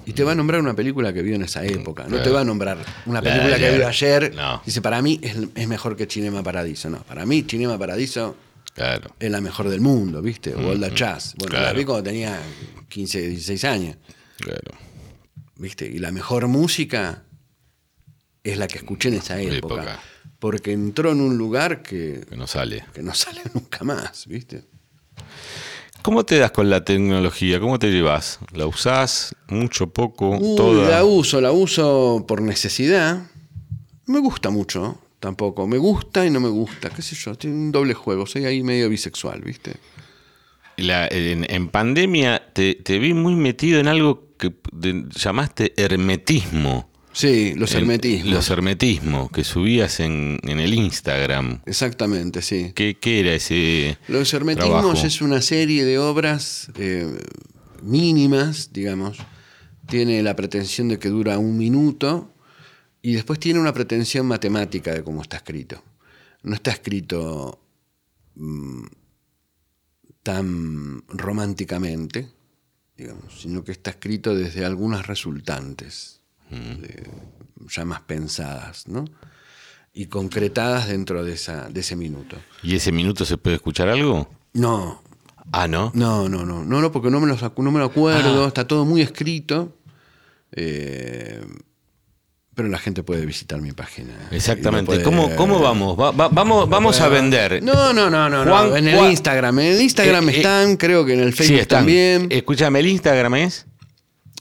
[0.06, 2.06] y te va a nombrar una película que vio en esa época.
[2.08, 4.34] No te va a nombrar una película que vio ayer.
[4.36, 4.62] No.
[4.66, 6.90] Dice, para mí es, es mejor que Cinema Paradiso.
[6.90, 8.36] No, para mí Cinema Paradiso
[8.74, 9.12] Claro.
[9.20, 10.54] es la mejor del mundo, ¿viste?
[10.56, 11.34] O Old Jazz.
[11.38, 12.40] Bueno, la vi cuando tenía
[12.90, 13.98] 15, 16 años,
[14.38, 14.72] Claro.
[15.58, 15.86] ¿viste?
[15.88, 17.24] Y la mejor música
[18.44, 19.76] es la que escuché en esa época.
[19.82, 20.00] Época.
[20.42, 22.84] Porque entró en un lugar que, Que no sale.
[22.94, 24.66] que no sale nunca más, ¿viste?
[26.02, 27.60] ¿Cómo te das con la tecnología?
[27.60, 28.40] ¿Cómo te llevas?
[28.54, 30.90] ¿La usás mucho, poco, Uy, toda?
[30.90, 33.22] la uso, la uso por necesidad.
[34.08, 35.68] No me gusta mucho, tampoco.
[35.68, 37.36] Me gusta y no me gusta, qué sé yo.
[37.36, 39.76] Tiene un doble juego, soy ahí medio bisexual, ¿viste?
[40.78, 46.90] La- en, en pandemia te, te vi muy metido en algo que de- llamaste hermetismo.
[47.14, 48.32] Sí, los hermetismos.
[48.34, 51.62] Los hermetismos que subías en, en el Instagram.
[51.66, 52.72] Exactamente, sí.
[52.74, 55.06] ¿Qué, qué era ese Los hermetismos trabajo?
[55.08, 57.08] es una serie de obras eh,
[57.82, 59.18] mínimas, digamos.
[59.88, 62.34] Tiene la pretensión de que dura un minuto
[63.02, 65.84] y después tiene una pretensión matemática de cómo está escrito.
[66.44, 67.62] No está escrito
[68.36, 68.84] mm,
[70.24, 72.30] tan románticamente.
[72.96, 76.21] digamos, sino que está escrito desde algunas resultantes,
[76.52, 77.10] de-
[77.70, 79.06] ya más pensadas, ¿no?
[79.94, 82.38] Y concretadas dentro de, esa, de ese minuto.
[82.64, 84.30] ¿Y ese minuto se puede escuchar algo?
[84.54, 85.02] No,
[85.52, 85.92] Ah, ¿no?
[85.96, 88.66] no, no, no, no, no, porque no me lo, sacu- no me lo acuerdo, está
[88.68, 89.78] todo muy escrito.
[90.54, 91.42] eh,
[92.54, 94.14] pero la gente puede visitar mi página.
[94.32, 94.86] Exactamente.
[94.88, 95.98] Puede- ¿Cómo, cómo vamos?
[95.98, 97.64] Va- va- vamos vamos a vender.
[97.64, 98.52] No, no, no, no, no.
[98.52, 99.60] Juan- en el Juan- Instagram.
[99.60, 101.80] En el Instagram Eh, eh, están, creo que en el Sí, Facebook están.
[101.80, 102.28] también.
[102.30, 103.66] Escúchame, el Instagram es.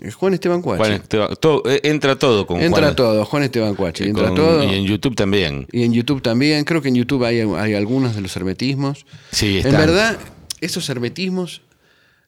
[0.01, 0.79] Eh, Juan Esteban Cuachi.
[0.79, 4.05] Juan Esteban- todo- eh, entra todo con entra Juan- todo, Juan Esteban Cuachi.
[4.05, 4.65] eh, Entra con- todo.
[4.65, 5.67] Y en YouTube también.
[5.73, 6.65] Y en YouTube también.
[6.65, 9.05] Creo que en YouTube hay, hay algunos de los hermetismos.
[9.33, 9.73] Sí, En están.
[9.81, 10.19] verdad,
[10.61, 11.63] esos hermetismos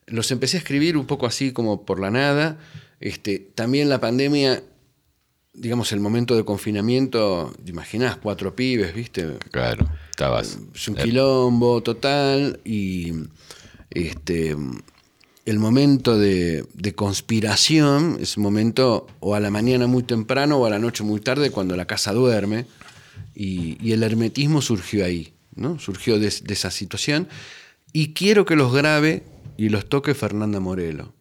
[0.07, 2.59] los empecé a escribir un poco así como por la nada.
[3.01, 4.63] Este, también la pandemia,
[5.55, 8.17] digamos, el momento de confinamiento, ¿te imaginás?
[8.17, 9.39] Cuatro pibes, ¿viste?
[9.51, 10.59] Claro, estabas.
[10.75, 13.13] Es un quilombo total y
[13.91, 14.57] este
[15.45, 20.67] el momento de, de conspiración es un momento o a la mañana muy temprano o
[20.67, 22.67] a la noche muy tarde cuando la casa duerme
[23.35, 25.79] y, y el hermetismo surgió ahí, ¿no?
[25.79, 27.29] Surgió de, de esa situación
[27.93, 29.25] y quiero que los grabe
[29.57, 31.13] y los toque Fernanda Morelo.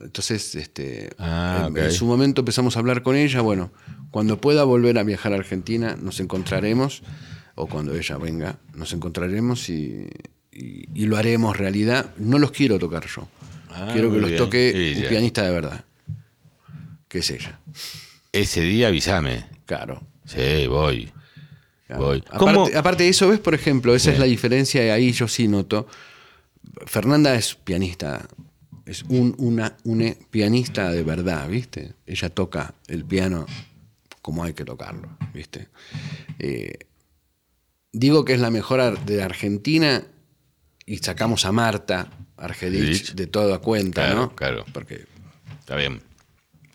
[0.00, 3.40] Entonces, este, Ah, en, su momento empezamos a hablar con ella.
[3.42, 3.70] Bueno,
[4.10, 7.02] cuando pueda volver a viajar a Argentina, nos encontraremos,
[7.54, 10.08] o cuando ella venga, nos encontraremos y,
[10.52, 12.14] y- y lo haremos realidad.
[12.18, 13.28] No los quiero tocar yo.
[13.70, 14.38] Ah, quiero que los bien.
[14.38, 15.02] toque Ella.
[15.02, 15.84] un pianista de verdad,
[17.08, 17.60] que es ella.
[18.32, 19.46] Ese día avísame.
[19.66, 20.02] Claro.
[20.24, 21.10] Sí, voy.
[21.86, 22.04] claro.
[22.04, 22.24] Voy.
[22.30, 25.48] Aparte, aparte de eso, ves, por ejemplo, esa es la diferencia, y ahí yo sí
[25.48, 25.86] noto.
[26.86, 28.28] Fernanda es pianista,
[28.86, 31.94] es un, una, une pianista de verdad, ¿viste?
[32.06, 33.46] Ella toca el piano
[34.22, 35.68] como hay que tocarlo, ¿viste?
[36.38, 36.78] Eh,
[37.92, 40.04] digo que es la mejor de Argentina
[40.86, 42.10] y sacamos a Marta
[42.40, 44.34] Argerich de toda cuenta, Claro, ¿no?
[44.34, 44.64] claro.
[44.72, 45.06] Porque
[45.60, 46.02] Está bien.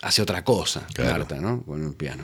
[0.01, 1.19] hace otra cosa, Claro.
[1.19, 1.63] Marta, ¿no?
[1.63, 2.23] Con el piano.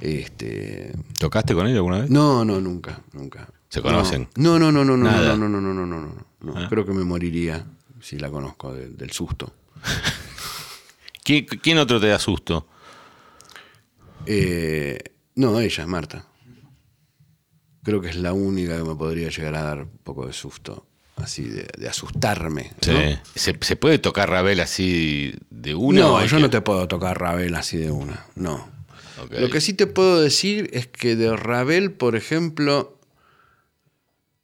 [0.00, 2.10] Este, ¿Tocaste con ella alguna vez?
[2.10, 3.48] no, no, nunca, nunca.
[3.68, 4.28] ¿Se conocen?
[4.36, 5.36] No, no, no, no, no, Nada.
[5.36, 6.56] no, no, no, no, no, no, no, no.
[6.58, 6.66] Ah.
[6.68, 7.66] Creo que me moriría
[8.00, 9.52] si la conozco de- del susto.
[11.24, 12.68] ¿Quién, quién otro te da susto?
[14.26, 14.98] Eh,
[15.36, 16.26] no, ella, Marta.
[17.82, 20.86] Creo que es la única que me podría llegar a dar un poco de susto,
[21.26, 22.72] así de, de asustarme.
[22.80, 22.90] Sí.
[22.92, 22.98] ¿no?
[23.34, 26.00] ¿Se, se puede tocar Ravel así de una?
[26.00, 28.74] No, yo que- no te puedo tocar Ravel así de una, no.
[29.30, 32.98] Lo que sí te puedo decir es que de Ravel, por ejemplo,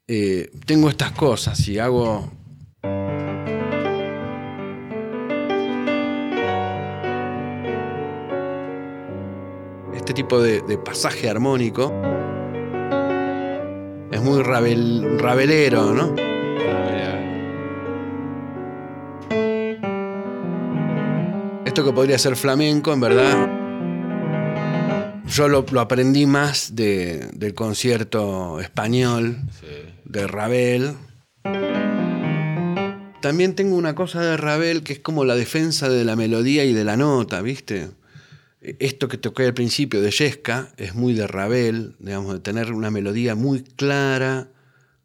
[0.08, 2.32] eh, tengo estas cosas y hago...
[9.94, 11.92] Este tipo de, de pasaje armónico
[14.10, 16.14] es muy Ravel, ravelero, ¿no?
[21.72, 23.48] Esto que podría ser flamenco, en verdad,
[25.26, 29.38] yo lo, lo aprendí más de- del concierto español
[30.04, 30.92] de Ravel.
[33.22, 36.74] También tengo una cosa de Ravel que es como la defensa de la melodía y
[36.74, 37.88] de la nota, ¿viste?
[38.60, 42.90] Esto que toqué al principio de Yesca es muy de Ravel, digamos, de tener una
[42.90, 44.48] melodía muy clara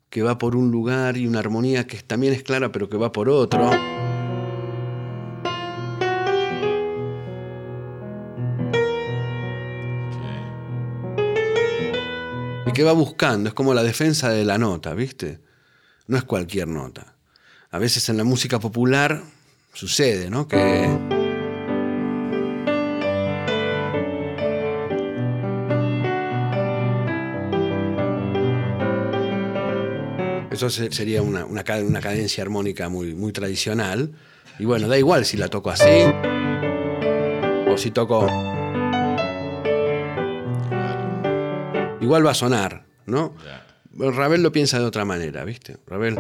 [0.09, 3.13] que va por un lugar y una armonía que también es clara pero que va
[3.13, 3.71] por otro.
[12.77, 15.39] Que va buscando, es como la defensa de la nota, ¿viste?
[16.05, 17.15] No es cualquier nota.
[17.71, 19.23] A veces en la música popular
[19.73, 20.47] sucede, ¿no?
[20.47, 20.87] Que
[30.51, 34.11] eso se- sería una, una una cadencia armónica muy, muy tradicional.
[34.59, 35.85] Y bueno, da igual si la toco así
[37.69, 38.25] o si toco
[42.07, 43.35] igual va a sonar, ¿no?
[43.97, 45.77] Pero Ravel lo piensa de otra manera, ¿viste?
[45.87, 46.15] Ravel.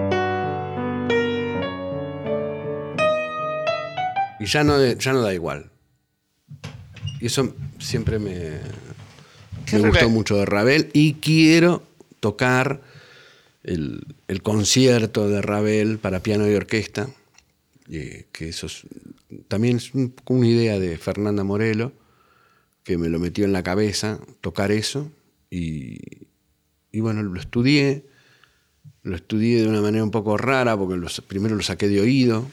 [4.39, 5.71] Y ya no, ya no da igual.
[7.19, 8.59] Y eso siempre me,
[9.65, 10.89] ¿Qué me gustó mucho de Ravel.
[10.93, 11.83] Y quiero
[12.19, 12.81] tocar
[13.63, 17.07] el, el concierto de Ravel para piano y orquesta.
[17.89, 18.83] eh, que eso es-
[19.47, 21.91] también es un una idea de Fernanda Morelo,
[22.83, 25.11] que me lo metió en la cabeza, tocar eso.
[25.49, 25.97] Y,
[26.91, 28.05] y bueno, lo estudié.
[29.03, 32.45] Lo estudié de una manera un poco rara, porque primero lo saqué de oído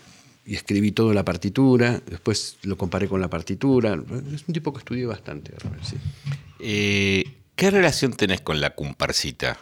[0.47, 2.01] y escribí todo en la partitura.
[2.07, 3.99] Después lo comparé con la partitura.
[4.33, 5.97] Es un tipo que estudié bastante, sí.
[6.61, 7.25] Eh,
[7.57, 9.59] ¿Qué relación tenés con la comparsita?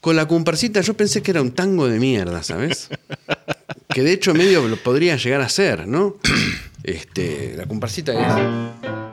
[0.00, 2.88] Con la comparsita yo pensé que era un tango de mierda, ¿sabes?
[3.88, 6.16] que de hecho medio lo podría llegar a ser, ¿no?
[6.84, 9.07] Este, la comparsita es.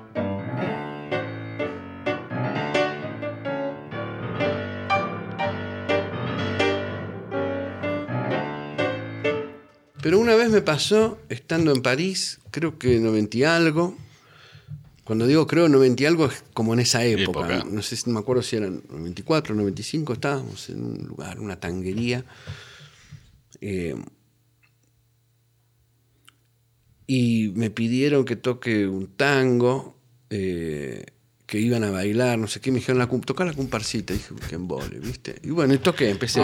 [10.06, 13.98] Pero una vez me pasó, estando en París, creo que 90 y algo.
[15.04, 17.56] Cuando digo creo 90 y algo es como en esa época.
[17.56, 17.68] Época.
[17.68, 22.24] No sé si me acuerdo si eran 94, 95, estábamos en un lugar, una tanguería.
[23.62, 23.96] Eh,
[27.08, 29.98] y me pidieron que toque un tango,
[30.30, 31.04] eh,
[31.48, 34.36] que iban a bailar, no sé qué, me dijeron, la, toca la comparsita, y dije,
[34.36, 35.40] "Uy, qué embole, ¿viste?
[35.42, 36.44] Y bueno, y toqué, empecé.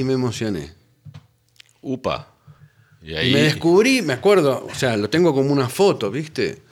[0.00, 0.72] Y me emocioné.
[1.82, 2.34] Upa.
[3.02, 3.32] Y Y ahí.
[3.32, 6.62] me descubrí, me acuerdo, o sea, lo tengo como una foto, ¿viste?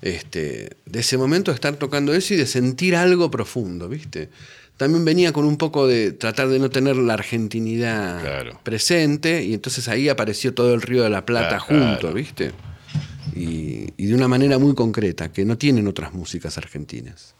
[0.00, 4.30] Este, de ese momento de estar tocando eso y de sentir algo profundo, ¿viste?
[4.76, 8.60] También venía con un poco de tratar de no tener la argentinidad Claro.
[8.62, 12.14] presente y entonces ahí apareció todo el Río de la Plata Claro, junto, claro.
[12.14, 12.52] ¿viste?
[13.34, 17.34] Y, y de una manera muy concreta, que no tienen otras músicas argentinas.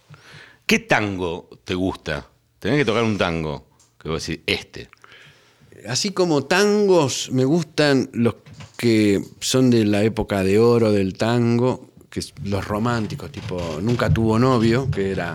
[0.67, 2.27] ¿Qué tango te gusta?
[2.59, 3.67] Tenés que tocar un tango.
[4.03, 4.89] Que vos decís, este.
[5.87, 8.37] Así como tangos, me gustan los
[8.77, 14.13] que son de la época de oro del tango, que es los románticos, tipo Nunca
[14.13, 15.35] tuvo novio, que era...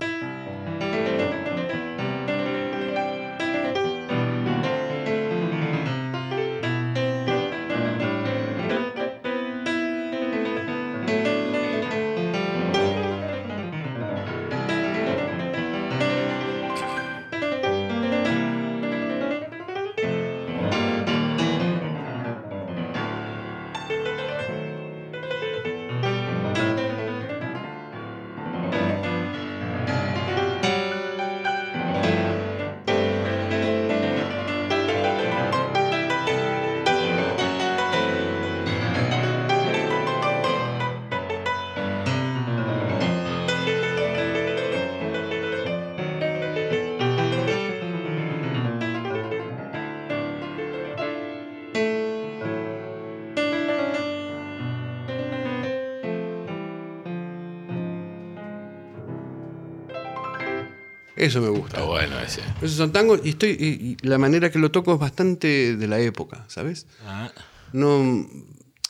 [61.24, 61.76] Eso me gusta.
[61.78, 62.40] Está bueno ese.
[62.62, 65.88] Esos son tangos y, estoy, y- y la manera que lo toco es bastante de
[65.88, 66.86] la época, ¿sabes?
[67.04, 67.30] Ah,
[67.72, 68.28] No,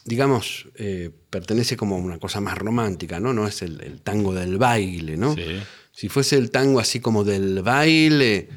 [0.04, 3.32] digamos, eh, pertenece como a una cosa más romántica, ¿no?
[3.32, 5.34] No es el, el tango del baile, ¿no?
[5.34, 5.42] Sí.
[5.92, 8.48] Si fuese el tango así como del baile,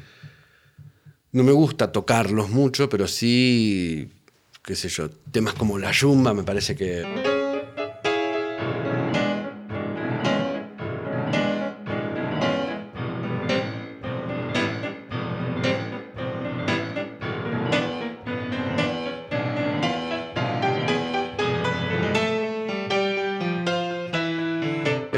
[1.32, 4.10] no me gusta tocarlos mucho, pero sí,
[4.64, 7.37] qué sé yo, temas como la yumba me parece que...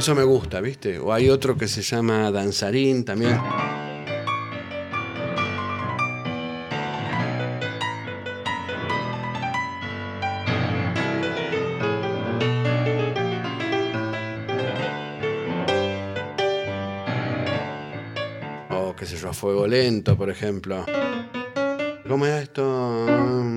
[0.01, 0.98] Eso me gusta, ¿viste?
[0.98, 3.38] O hay otro que se llama Danzarín también.
[18.70, 20.86] O qué sé yo, a Fuego Lento, por ejemplo.
[22.09, 23.49] ¿Cómo es esto?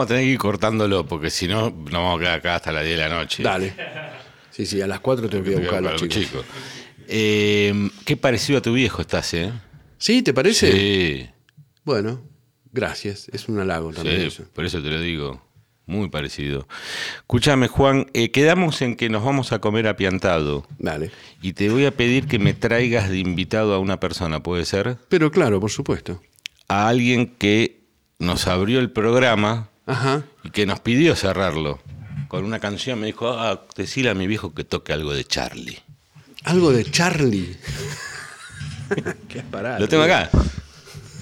[0.00, 2.72] Vamos a tener que ir cortándolo, porque si no, nos vamos a quedar acá hasta
[2.72, 3.42] las 10 de la noche.
[3.42, 3.74] Dale.
[4.50, 6.16] Sí, sí, a las 4 tengo que ir a buscar a los chicos.
[6.16, 6.44] chicos.
[7.06, 9.52] Eh, qué parecido a tu viejo estás, ¿eh?
[9.98, 10.22] ¿Sí?
[10.22, 10.72] ¿Te parece?
[10.72, 11.28] Sí,
[11.84, 12.22] Bueno,
[12.72, 13.28] gracias.
[13.30, 14.44] Es un halago también sí, eso.
[14.54, 15.44] por eso te lo digo.
[15.84, 16.66] Muy parecido.
[17.16, 20.66] Escúchame, Juan, eh, quedamos en que nos vamos a comer apiantado.
[20.78, 21.10] Dale.
[21.42, 24.96] Y te voy a pedir que me traigas de invitado a una persona, ¿puede ser?
[25.10, 26.22] Pero claro, por supuesto.
[26.68, 27.80] A alguien que
[28.20, 30.22] nos abrió el programa Ajá.
[30.44, 31.80] y que nos pidió cerrarlo
[32.28, 33.00] con una canción.
[33.00, 35.78] Me dijo, ah, decile a mi viejo que toque algo de Charlie.
[36.44, 37.56] Algo de Charlie.
[39.28, 39.78] Qué parada.
[39.78, 40.30] Lo tengo acá.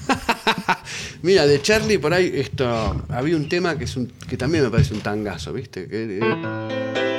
[1.23, 4.71] Mira, de Charlie por ahí esto había un tema que es un, que también me
[4.71, 5.87] parece un tangazo, ¿viste?
[5.89, 7.18] Que, eh,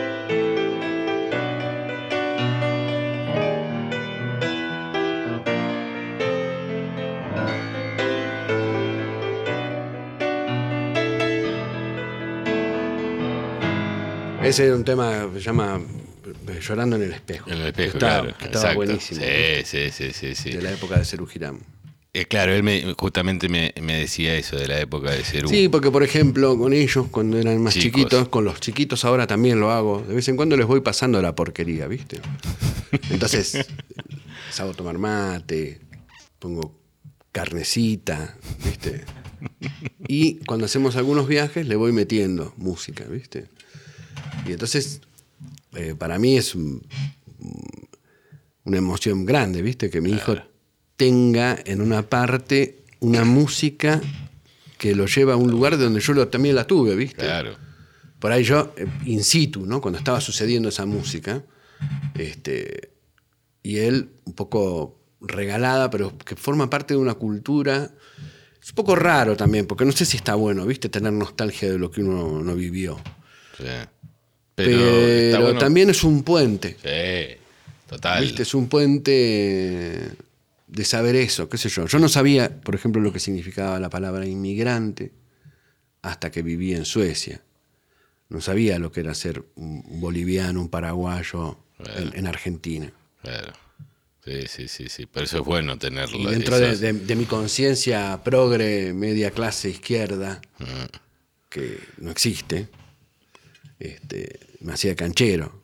[14.49, 15.79] Ese era un tema que se llama
[16.25, 17.51] eh, Llorando en el espejo.
[17.51, 18.29] En el espejo, estaba, claro.
[18.29, 18.75] estaba exacto.
[18.77, 19.21] buenísimo.
[19.21, 20.51] Sí, sí, sí, sí, sí.
[20.51, 21.59] De la época de Cerú Girán.
[22.13, 25.47] Eh, claro, él me, justamente me, me decía eso de la época de Cerú.
[25.49, 28.01] Sí, porque por ejemplo, con ellos, cuando eran más Chicos.
[28.01, 30.01] chiquitos, con los chiquitos ahora también lo hago.
[30.01, 32.19] De vez en cuando les voy pasando la porquería, ¿viste?
[33.11, 35.79] Entonces, les hago tomar mate,
[36.39, 36.75] pongo
[37.31, 38.35] carnecita,
[38.65, 39.05] ¿viste?
[40.07, 43.45] Y cuando hacemos algunos viajes, le voy metiendo música, ¿viste?
[44.47, 45.01] Y entonces,
[45.73, 46.81] eh, para mí es un-
[48.63, 49.89] una emoción grande, ¿viste?
[49.89, 50.33] Que mi hijo
[50.95, 54.01] tenga en una parte una música
[54.77, 57.23] que lo lleva a un lugar donde yo lo- también la tuve, ¿viste?
[57.23, 57.57] Claro.
[58.19, 59.79] Por ahí yo, eh, in situ, ¿no?
[59.81, 61.43] Cuando estaba sucediendo esa música,
[62.15, 62.91] este,
[63.63, 67.91] y él un poco regalada, pero que forma parte de una cultura.
[68.61, 70.89] Es un poco raro también, porque no sé si está bueno, ¿viste?
[70.89, 72.99] Tener nostalgia de lo que uno no vivió.
[73.57, 73.63] Sí.
[74.65, 76.77] Pero, bueno- también es un puente.
[76.81, 77.37] Sí,
[77.87, 78.23] total.
[78.23, 78.43] ¿Viste?
[78.43, 80.09] Es un puente
[80.67, 81.87] de saber eso, qué sé yo.
[81.87, 85.11] Yo no sabía, por ejemplo, lo que significaba la palabra inmigrante
[86.01, 87.41] hasta que viví en Suecia.
[88.29, 91.57] No sabía lo que era ser un boliviano, un paraguayo
[91.97, 92.91] en, en Argentina.
[93.23, 93.53] Claro.
[94.23, 95.05] Sí, sí, sí, sí.
[95.07, 96.29] Pero eso es bueno Y tenerlo.
[96.29, 100.39] dentro de, esos- de- de mi conciencia progre, media clase izquierda,
[101.49, 102.67] que no existe,
[103.79, 105.61] este, me hacía canchero.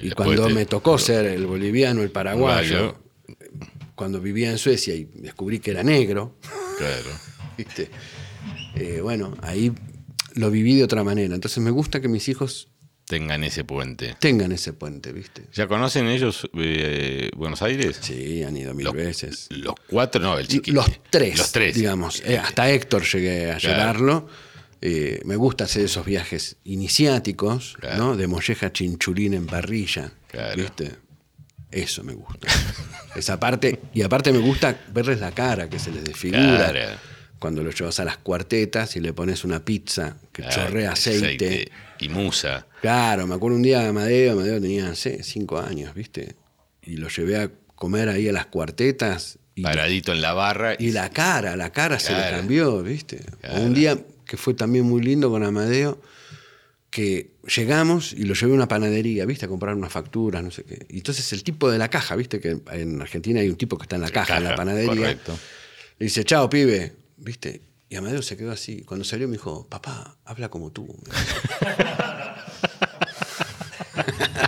[0.00, 2.96] Y cuando te- me tocó ser el boliviano, el paraguayo,
[3.94, 6.36] cuando vivía en Suecia y descubrí que era negro,
[6.78, 7.10] Claro.
[7.58, 7.90] ¿viste?
[8.74, 9.72] Eh, bueno, ahí
[10.34, 11.34] lo viví de otra manera.
[11.34, 12.68] Entonces me gusta que mis hijos
[13.06, 14.16] Tengan ese puente.
[14.20, 15.42] tengan ese puente, ¿viste?
[15.52, 17.98] ¿Ya conocen ellos eh, Buenos Aires?
[18.00, 19.46] Sí, han ido mil Los- veces.
[19.50, 20.76] Los cuatro, no, el chiquito.
[20.76, 21.74] Los tres, Los tres.
[21.74, 22.22] digamos.
[22.24, 23.76] Eh, hasta Héctor llegué a Claro.
[23.76, 24.28] llevarlo.
[24.84, 27.98] Eh, me gusta hacer esos viajes iniciáticos, Claro.
[27.98, 28.16] ¿no?
[28.16, 30.56] De molleja a chinchulín en parrilla, Claro.
[30.60, 30.92] ¿viste?
[31.70, 32.48] Eso me gusta.
[33.16, 36.70] Esa parte, y aparte me gusta verles la cara que se les desfigura.
[36.70, 36.98] Claro.
[37.38, 41.70] Cuando lo llevas a las cuartetas y le pones una pizza que chorrea aceite.
[41.98, 42.66] Y musa.
[42.80, 46.36] Claro, me acuerdo un día de Amadeo, Amadeo tenía, no sé, cinco años, ¿viste?
[46.82, 49.38] Y lo llevé a comer ahí a las cuartetas.
[49.54, 50.74] Y, Paradito en la barra.
[50.78, 53.20] y la cara, la cara se le cambió, ¿viste?
[53.40, 53.60] Claro.
[53.62, 53.98] un día
[54.32, 56.00] que fue también muy lindo con Amadeo,
[56.88, 59.44] que llegamos y lo llevé a una panadería, ¿viste?
[59.44, 60.86] A comprar unas facturas, no sé qué.
[60.88, 62.40] Y entonces el tipo de la caja, ¿viste?
[62.40, 64.94] Que en Argentina hay un tipo que está en la caja, en la caja, panadería.
[64.94, 65.38] correcto.
[65.98, 67.60] Le dice, chao, pibe, ¿viste?
[67.90, 68.80] Y Amadeo se quedó así.
[68.86, 70.86] Cuando salió me dijo, papá, habla como tú.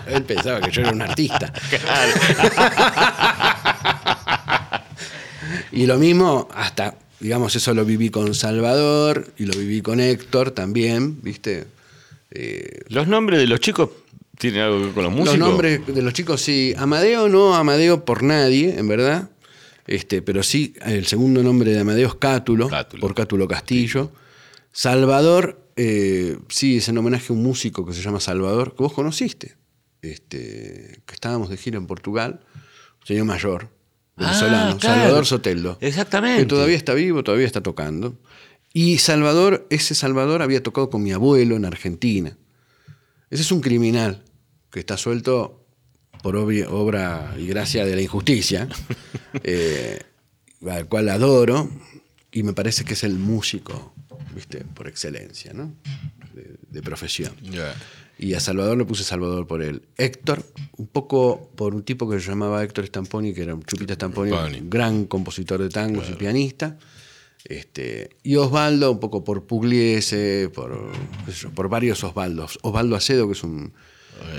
[0.06, 1.52] Él pensaba que yo era un artista.
[5.73, 10.51] y lo mismo, hasta, digamos, eso lo viví con Salvador y lo viví con Héctor
[10.51, 11.65] también, ¿viste?
[12.31, 13.89] Eh, Los nombres de los chicos
[14.39, 15.39] tienen algo que ver con los músicos.
[15.39, 16.75] los nombres de los chicos, sí.
[16.77, 19.31] Amadeo no, Amadeo por nadie, en verdad.
[19.87, 23.01] Este, pero sí, el segundo nombre de Amadeo es Cátulo, Cátulo.
[23.01, 24.13] por Cátulo Castillo.
[24.71, 28.93] Salvador, eh, sí, es en homenaje a un músico que se llama Salvador, que vos
[28.93, 29.57] conociste.
[30.03, 32.41] Este, que estábamos de gira en Portugal,
[33.01, 33.71] un señor mayor,
[34.16, 35.01] venezolano, Ah, claro.
[35.01, 35.78] Salvador Soteldo.
[35.81, 36.43] Exactamente.
[36.43, 38.16] Que todavía está vivo, todavía está tocando.
[38.73, 42.36] Y Salvador, ese Salvador había tocado con mi abuelo en Argentina.
[43.31, 44.23] Ese es un criminal
[44.70, 45.65] que está suelto
[46.23, 48.69] por obvia- obra y gracia de la injusticia,
[49.45, 50.01] eh,
[50.69, 51.70] al cual adoro,
[52.32, 53.95] y me parece que es el músico,
[54.35, 54.65] ¿viste?
[54.65, 55.74] Por excelencia, ¿no?
[56.32, 57.35] De, de profesión.
[57.43, 57.74] Ya.
[58.19, 59.82] Y a Salvador le puse Salvador por él.
[59.97, 60.45] Héctor,
[60.77, 64.31] un poco por un tipo que se llamaba Héctor Stamponi, que era un Chupita Stamponi,
[64.32, 66.78] un gran compositor de tangos y pianista.
[67.45, 70.93] Este, y Osvaldo, un poco por Pugliese, por,
[71.39, 72.59] yo, por varios Osvaldos.
[72.62, 73.74] Osvaldo Acedo, que es un,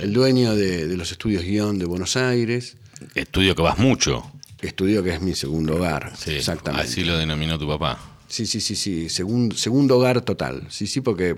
[0.02, 2.77] el dueño de, de los estudios guion de Buenos Aires.
[3.14, 4.31] Estudio que vas mucho.
[4.61, 6.14] Estudio que es mi segundo hogar.
[6.18, 6.88] Sí, exactamente.
[6.88, 7.99] Así lo denominó tu papá.
[8.27, 9.10] Sí, sí, sí, sí.
[9.10, 10.65] Segundo, segundo hogar total.
[10.69, 11.35] Sí, sí, porque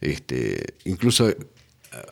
[0.00, 1.36] este, incluso eh,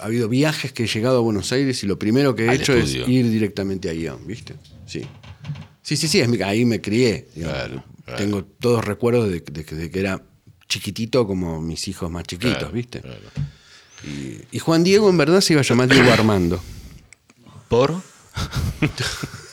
[0.01, 2.57] ha habido viajes que he llegado a Buenos Aires y lo primero que he Al
[2.57, 3.05] hecho estudio.
[3.05, 4.55] es ir directamente a guion, ¿viste?
[4.87, 5.03] Sí.
[5.83, 7.29] Sí, sí, sí, es mi- ahí me crié.
[7.35, 7.57] digamos.
[7.59, 8.19] Claro, claro.
[8.19, 10.23] Tengo todos recuerdos de, de que- de que era
[10.69, 13.03] chiquitito como mis hijos más chiquitos, Claro, ¿viste?
[14.53, 16.63] y Juan Diego en verdad se iba a llamar Diego Armando.
[17.69, 17.95] ¿Por?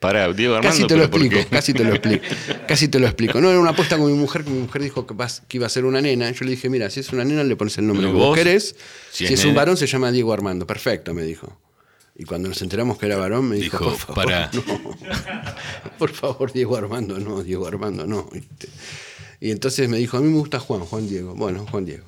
[0.00, 0.70] Para, Diego Armando.
[0.76, 2.24] Casi te lo pero ¿por explico, casi te lo explico.
[2.66, 3.40] Casi te lo explico.
[3.40, 5.14] No, era una apuesta con mi mujer, que mi mujer dijo que,
[5.56, 6.30] iba a ser una nena.
[6.30, 8.36] Yo le dije, mira, si es una nena le pones el nombre ¿Y que vos
[8.36, 8.74] querés.
[9.12, 10.66] Si Si, es es, un varón se llama Diego Armando.
[10.66, 11.60] Perfecto, me dijo.
[12.16, 14.50] Y cuando nos enteramos que era varón, me dijo, Dijo, por favor, "Pará".
[14.52, 14.62] no.
[15.98, 18.28] Por favor, Diego Armando, no, Diego Armando, no.
[19.38, 21.34] Y entonces me dijo, a mí me gusta Juan, Juan Diego.
[21.34, 22.04] Bueno, Juan Diego.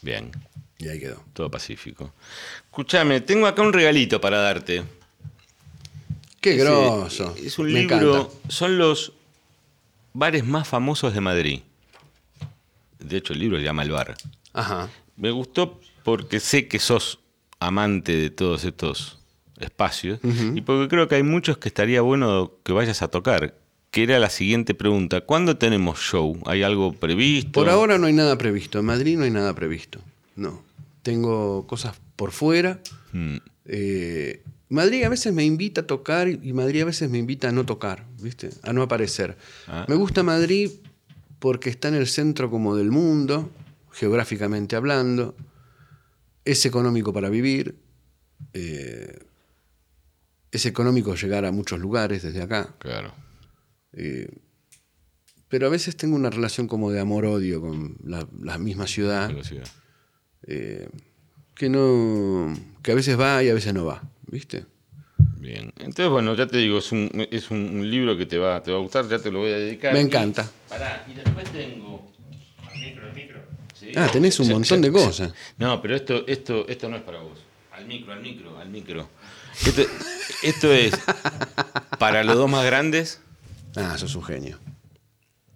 [0.00, 0.30] Bien.
[0.78, 1.22] Y ahí quedó.
[1.34, 2.14] Todo pacífico.
[2.64, 4.82] Escúchame, tengo acá un regalito para darte.
[6.40, 7.34] Qué Ese- grosso.
[7.36, 7.96] Es un Me libro.
[8.16, 8.34] encanta.
[8.48, 9.12] Son los
[10.12, 11.60] bares más famosos de Madrid.
[12.98, 14.16] De hecho, el libro se llama El Bar.
[14.52, 14.88] Ajá.
[15.16, 17.18] Me gustó porque sé que sos
[17.60, 19.18] amante de todos estos
[19.58, 20.20] espacios
[20.54, 23.54] y porque creo que hay muchos que estaría bueno que vayas a tocar.
[23.90, 25.22] Que era la siguiente pregunta.
[25.22, 26.38] ¿Cuándo tenemos show?
[26.46, 27.52] ¿Hay algo previsto?
[27.52, 28.78] Por ahora no hay nada previsto.
[28.78, 29.98] En Madrid no hay nada previsto.
[30.36, 30.62] No.
[31.02, 32.80] Tengo cosas por fuera.
[33.12, 33.36] Mm,
[33.70, 37.52] Eh, Madrid a veces me invita a tocar y Madrid a veces me invita a
[37.52, 38.50] no tocar, ¿viste?
[38.62, 39.36] A no aparecer.
[39.66, 39.86] Ah.
[39.88, 40.70] Me gusta Madrid
[41.38, 43.50] porque está en el centro como del mundo,
[43.92, 45.34] geográficamente hablando.
[46.44, 47.76] Es económico para vivir.
[48.52, 49.18] eh,
[50.50, 52.74] es económico llegar a muchos lugares desde acá.
[52.78, 53.12] Claro.
[53.92, 54.28] Eh,
[55.48, 59.30] pero a veces tengo una relación como de amor-odio con la, la misma ciudad,
[60.46, 60.88] eh,
[61.54, 64.66] que no que a veces va y a veces no va, ¿viste?
[65.38, 65.72] Bien.
[65.78, 68.70] Entonces, bueno, ya te digo, es un, es un, un libro que te va, te
[68.70, 69.92] va a gustar, ya te lo voy a dedicar.
[69.92, 70.48] Me Y- encanta.
[70.68, 72.08] Pará, y después tengo.
[73.78, 73.92] Sí.
[73.96, 75.32] Ah, tenés un montón de cosas.
[75.56, 77.38] No, pero esto, esto, esto no es para vos.
[77.72, 79.08] Al micro, al micro, al micro.
[79.64, 79.82] Esto,
[80.42, 80.92] esto es
[81.98, 83.20] para los dos más grandes
[83.76, 84.58] Ah, sos un genio.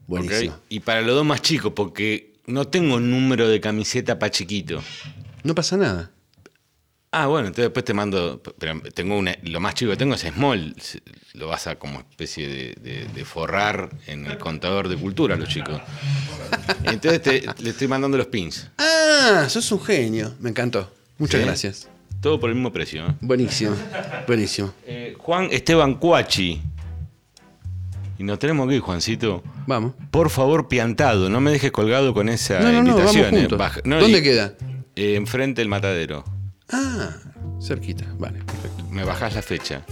[0.06, 0.56] Buenísimo.
[0.68, 4.82] y para los dos más chicos, porque no tengo número de camiseta para chiquito.
[5.42, 6.10] No pasa nada.
[7.14, 8.42] Ah, bueno, entonces después te mando.
[8.58, 9.36] Pero tengo una.
[9.42, 10.74] Lo más chico que tengo es small.
[11.34, 15.48] Lo vas a como especie de, de- de forrar en el contador de cultura los
[15.50, 15.78] chicos.
[16.84, 18.70] Entonces te- le estoy mandando los pins.
[18.78, 20.34] Ah, sos un genio.
[20.40, 20.90] Me encantó.
[21.18, 21.46] Muchas Sí.
[21.46, 21.88] gracias.
[22.22, 23.06] Todo por el mismo precio.
[23.06, 23.14] ¿eh?
[23.20, 23.76] Buenísimo.
[24.26, 24.72] Buenísimo.
[24.86, 26.62] Eh, Juan Esteban Cuachi.
[28.18, 29.42] Y nos tenemos que ir, Juancito.
[29.66, 29.94] Vamos.
[30.10, 33.48] Por favor, piantado, no me dejes colgado con esa No, no, no, vamos eh.
[33.50, 34.54] Baja- ¿Dónde y- queda?
[34.94, 36.24] enfrente del matadero.
[36.72, 37.10] Ah,
[37.60, 38.04] cerquita.
[38.18, 38.84] Vale, perfecto.
[38.90, 39.82] Me bajás la fecha.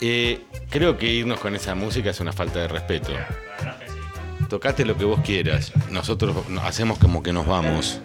[0.00, 3.12] Eh, creo que irnos con esa música es una falta de respeto.
[4.48, 5.72] Tocate lo que vos quieras.
[5.90, 8.00] Nosotros no- hacemos como que nos vamos.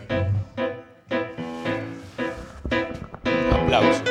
[3.52, 4.03] Aplauso.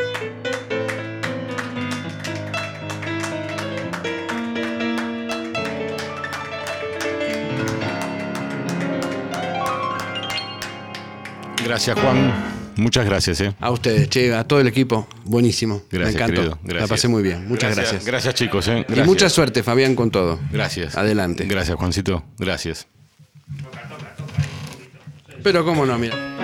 [11.65, 12.50] Gracias, Juan.
[12.77, 13.55] Muchas gracias, eh.
[13.61, 15.07] A ustedes, che, a todo el equipo.
[15.25, 15.83] Buenísimo.
[15.91, 16.59] Gracias, Me encantó.
[16.63, 16.81] Gracias.
[16.81, 17.47] La pasé muy bien.
[17.49, 18.05] Muchas gracias.
[18.05, 18.87] Gracias, chicos, eh.
[18.95, 20.39] Y mucha suerte, Fabián, con todo.
[20.51, 20.97] Gracias.
[20.97, 21.45] Adelante.
[21.47, 22.25] Gracias, Juancito.
[22.39, 22.87] Gracias.
[25.43, 26.40] Pero cómo no, mira.